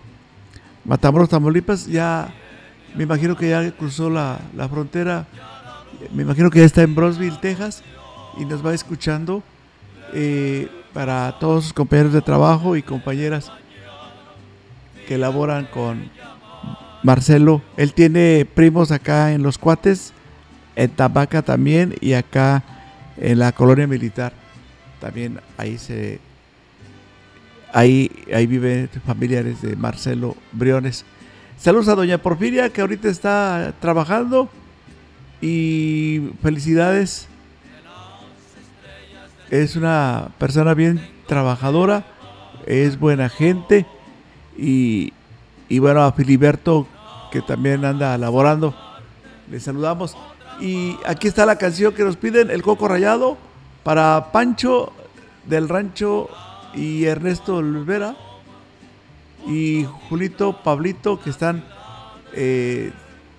Matamoros, 0.85 1.31
Tamaulipas, 1.31 1.89
ya 1.89 2.33
me 2.95 3.03
imagino 3.03 3.37
que 3.37 3.51
ya 3.51 3.69
cruzó 3.73 4.09
la, 4.09 4.39
la 4.55 4.69
frontera, 4.69 5.27
me 6.15 6.23
imagino 6.23 6.49
que 6.49 6.61
ya 6.61 6.65
está 6.65 6.83
en 6.83 6.95
Brosville, 6.95 7.41
Texas, 7.41 7.83
y 8.39 8.45
nos 8.45 8.65
va 8.65 8.73
escuchando 8.73 9.43
eh, 10.15 10.69
para 10.93 11.41
todos 11.41 11.65
sus 11.65 11.73
compañeros 11.73 12.13
de 12.13 12.23
trabajo 12.23 12.77
y 12.77 12.85
compañeras 12.85 13.51
que 15.09 15.19
laboran 15.19 15.67
con 15.67 16.09
Marcelo. 17.03 17.63
Él 17.77 17.93
tiene 17.93 18.47
primos 18.55 18.91
acá 18.91 19.33
en 19.33 19.43
Los 19.43 19.59
Cuates, 19.59 20.13
en 20.77 20.91
Tabaca 20.91 21.43
también 21.43 21.95
y 22.01 22.15
acá 22.15 22.63
en 23.17 23.39
la 23.39 23.53
colonia 23.53 23.87
militar. 23.87 24.33
También 25.01 25.41
ahí 25.57 25.79
se 25.79 26.21
ahí 27.73 28.11
ahí 28.33 28.89
familiares 29.05 29.63
de 29.63 29.77
Marcelo 29.77 30.37
Briones. 30.53 31.05
Saludos 31.59 31.89
a 31.89 31.95
doña 31.95 32.19
Porfiria 32.19 32.71
que 32.71 32.81
ahorita 32.81 33.09
está 33.09 33.75
trabajando 33.81 34.49
y 35.41 36.31
felicidades. 36.43 37.29
Es 39.51 39.77
una 39.77 40.31
persona 40.39 40.73
bien 40.73 41.01
trabajadora, 41.27 42.07
es 42.67 42.99
buena 42.99 43.29
gente 43.29 43.85
y, 44.57 45.13
y 45.69 45.79
bueno, 45.79 46.03
a 46.03 46.13
Filiberto 46.13 46.87
que 47.33 47.41
también 47.41 47.85
anda 47.85 48.17
laborando. 48.19 48.75
Le 49.51 49.59
saludamos. 49.59 50.17
Y 50.61 50.97
aquí 51.07 51.27
está 51.27 51.47
la 51.47 51.57
canción 51.57 51.95
que 51.95 52.05
nos 52.05 52.17
piden, 52.17 52.51
El 52.51 52.63
Coco 52.63 52.87
Rayado, 52.87 53.39
para 53.83 54.31
Pancho 54.31 54.93
del 55.47 55.69
Rancho 55.69 56.29
y 56.75 57.05
Ernesto 57.07 57.57
Olvera 57.57 58.15
y 59.47 59.87
Julito, 60.09 60.63
Pablito, 60.63 61.21
que 61.21 61.31
están 61.31 61.65
eh, 62.35 62.93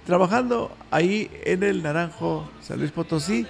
trabajando 0.06 0.76
ahí 0.92 1.30
en 1.46 1.64
el 1.64 1.84
Naranjo 1.84 2.50
San 2.62 2.80
Luis 2.80 2.92
Potosí. 2.92 3.46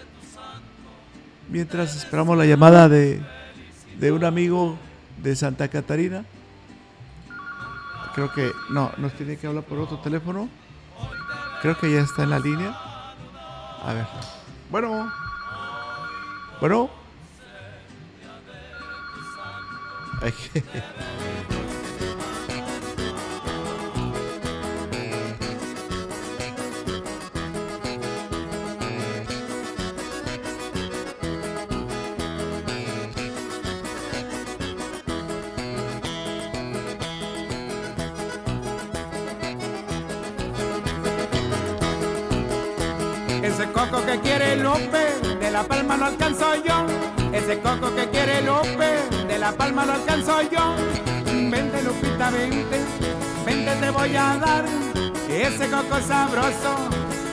Mientras 1.49 1.95
esperamos 1.95 2.37
la 2.37 2.45
llamada 2.45 2.89
de, 2.89 3.21
de 3.99 4.11
un 4.11 4.25
amigo 4.25 4.77
de 5.23 5.35
Santa 5.35 5.69
Catarina. 5.69 6.25
Creo 8.13 8.31
que 8.31 8.51
no, 8.69 8.91
nos 8.97 9.13
tiene 9.13 9.37
que 9.37 9.47
hablar 9.47 9.63
por 9.63 9.79
otro 9.79 9.97
teléfono. 9.99 10.47
Creo 11.61 11.77
que 11.77 11.91
ya 11.91 12.01
está 12.01 12.23
en 12.23 12.29
la 12.29 12.39
línea. 12.39 12.75
A 13.83 13.93
ver. 13.93 14.05
Bueno. 14.69 15.11
Bueno. 16.59 16.89
Ese 43.53 43.71
coco 43.71 44.03
que 44.03 44.19
quiere 44.19 44.55
Lupe, 44.55 45.37
de 45.39 45.51
la 45.51 45.61
palma 45.61 45.95
lo 45.95 46.05
alcanzo 46.05 46.55
yo. 46.65 46.87
Ese 47.31 47.59
coco 47.59 47.93
que 47.93 48.09
quiere 48.09 48.41
Lupe, 48.41 48.97
de 49.27 49.37
la 49.37 49.51
palma 49.51 49.85
lo 49.85 49.93
alcanzo 49.93 50.41
yo. 50.41 50.73
Vente 51.25 51.83
Lupita, 51.83 52.31
vente, 52.31 52.81
vente 53.45 53.75
te 53.75 53.91
voy 53.91 54.15
a 54.15 54.37
dar. 54.37 54.65
Ese 55.29 55.69
coco 55.69 56.01
sabroso 56.01 56.77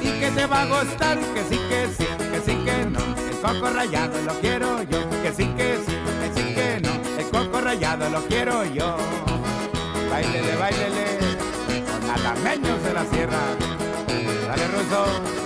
y 0.02 0.10
que 0.20 0.30
te 0.32 0.44
va 0.44 0.60
a 0.60 0.66
gustar. 0.66 1.18
Que 1.18 1.42
sí, 1.44 1.58
que 1.70 1.88
sí, 1.96 2.06
que 2.30 2.40
sí, 2.44 2.64
que 2.66 2.84
no. 2.84 3.00
El 3.30 3.36
coco 3.40 3.70
rayado 3.70 4.20
lo 4.20 4.34
quiero 4.40 4.82
yo. 4.82 5.08
Que 5.22 5.32
sí, 5.32 5.46
que 5.56 5.78
sí, 5.86 5.96
que 6.20 6.38
sí, 6.38 6.54
que 6.54 6.80
no. 6.82 7.18
El 7.18 7.30
coco 7.30 7.62
rayado 7.62 8.10
lo 8.10 8.20
quiero 8.26 8.62
yo. 8.66 8.94
Bailele, 10.10 10.54
bailele, 10.56 11.18
con 11.90 12.10
alameños 12.10 12.82
de 12.82 12.92
la 12.92 13.06
sierra. 13.06 13.40
Dale, 14.46 14.68
Ruso. 14.68 15.39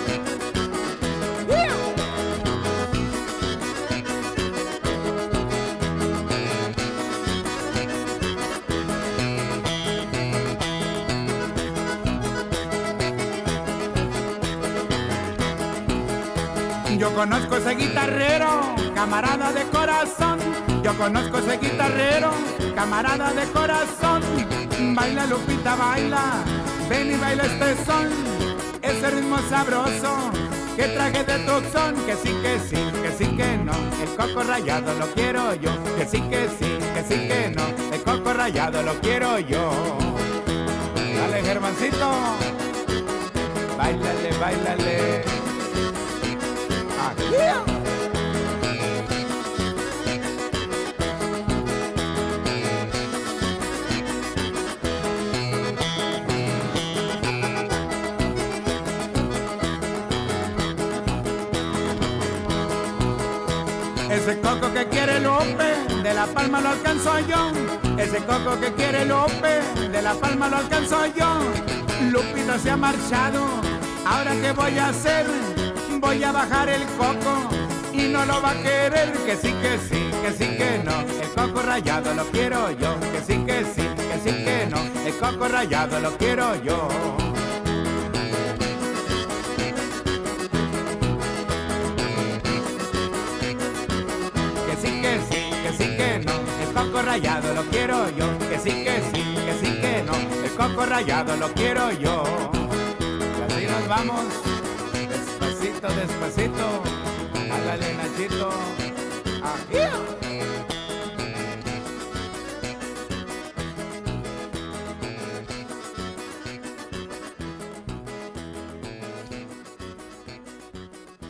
Conozco 17.15 17.57
ese 17.57 17.77
guitarrero, 17.77 18.75
camarada 18.95 19.53
de 19.53 19.63
corazón. 19.69 20.39
Yo 20.83 20.97
conozco 20.99 21.39
ese 21.39 21.59
guitarrero, 21.59 22.31
camarada 22.75 23.33
de 23.33 23.45
corazón. 23.53 24.23
Baila 24.95 25.25
Lupita, 25.27 25.77
baila, 25.77 26.43
ven 26.89 27.13
y 27.13 27.17
baila 27.17 27.45
este 27.45 27.85
son. 27.85 28.09
Ese 28.83 29.11
ritmo 29.11 29.39
sabroso 29.49 30.31
que 30.77 30.89
traje 30.89 31.23
de 31.25 31.39
tu 31.39 31.53
son. 31.73 31.95
Que 32.05 32.17
sí, 32.17 32.35
que 32.43 32.59
sí, 32.59 32.91
que 33.01 33.13
sí, 33.13 33.37
que 33.37 33.57
no. 33.59 33.73
El 34.03 34.17
coco 34.17 34.43
rayado 34.43 34.93
lo 34.99 35.07
quiero 35.13 35.55
yo. 35.55 35.71
Que 35.97 36.07
sí, 36.07 36.21
que 36.23 36.49
sí, 36.49 36.79
que 36.95 37.03
sí, 37.09 37.29
que 37.29 37.55
no. 37.57 37.95
El 37.95 38.03
coco 38.03 38.33
rayado 38.35 38.83
lo 38.83 38.95
quiero 39.01 39.39
yo. 39.39 39.71
Dale, 41.17 41.43
Germancito. 41.43 42.11
Bailale, 43.79 44.31
bailale. 44.41 45.44
Ese 64.15 64.41
coco 64.41 64.73
que 64.73 64.87
quiere 64.87 65.21
Lope, 65.21 66.03
de 66.03 66.15
la 66.15 66.25
palma 66.27 66.59
lo 66.61 66.71
alcanzó 66.71 67.19
yo. 67.19 67.51
Ese 67.99 68.19
coco 68.25 68.59
que 68.59 68.73
quiere 68.73 69.05
Lope, 69.05 69.61
de 69.91 70.01
la 70.01 70.15
palma 70.15 70.49
lo 70.49 70.57
alcanzó 70.57 71.05
yo. 71.15 71.41
Lupita 72.11 72.59
se 72.59 72.71
ha 72.71 72.77
marchado, 72.77 73.45
ahora 74.07 74.33
qué 74.41 74.53
voy 74.53 74.79
a 74.79 74.89
hacer 74.89 75.27
voy 76.05 76.23
a 76.23 76.33
bajar 76.33 76.69
el 76.69 76.85
coco 76.99 77.49
y 77.93 78.09
no 78.09 78.27
lo 78.27 78.43
va 78.43 78.51
a 78.51 78.63
querer, 78.63 79.13
que 79.25 79.37
sí, 79.37 79.53
que 79.63 79.79
sí, 79.79 80.11
que 80.23 80.33
sí, 80.33 80.57
que 80.59 80.83
no. 80.85 81.01
El 81.01 81.31
coco 81.35 81.63
rayado 81.63 82.13
lo 82.15 82.27
quiero 82.27 82.71
yo, 82.73 83.01
que 83.01 83.21
sí, 83.27 83.39
que 83.45 83.65
sí, 83.65 83.89
que 83.97 84.19
sí, 84.23 84.45
que 84.45 84.67
no. 84.71 84.79
El 85.07 85.17
coco 85.19 85.49
rayado 85.49 86.01
lo 86.01 86.17
quiero 86.19 86.63
yo. 86.63 86.89
Que 94.67 94.77
sí, 94.83 95.01
que 95.01 95.21
sí, 95.31 95.41
que 95.63 95.73
sí, 95.79 95.97
que 95.97 96.19
no. 96.27 96.33
El 96.63 96.75
coco 96.75 97.03
rayado 97.03 97.55
lo 97.55 97.63
quiero 97.71 98.11
yo, 98.11 98.39
que 98.51 98.59
sí, 98.59 98.85
que 98.85 99.03
sí, 99.11 99.23
que 99.47 99.55
sí, 99.61 99.81
que 99.81 100.03
no. 100.03 100.15
El 100.45 100.51
coco 100.55 100.85
rayado 100.85 101.37
lo 101.37 101.51
quiero 101.55 101.91
yo. 101.93 102.25
Y 103.39 103.53
así 103.53 103.67
nos 103.67 103.89
vamos, 103.89 104.25
despacito, 105.89 105.89
despacito. 106.01 106.83
Ándale, 107.53 107.95
Nachito. 107.95 108.51
Ají. 109.43 109.79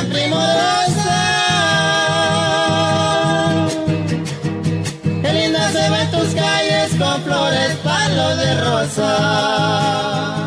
Tus 6.12 6.34
calles 6.34 6.90
con 6.98 7.22
flores, 7.24 7.76
palos 7.82 8.36
de 8.38 8.60
rosa. 8.60 10.45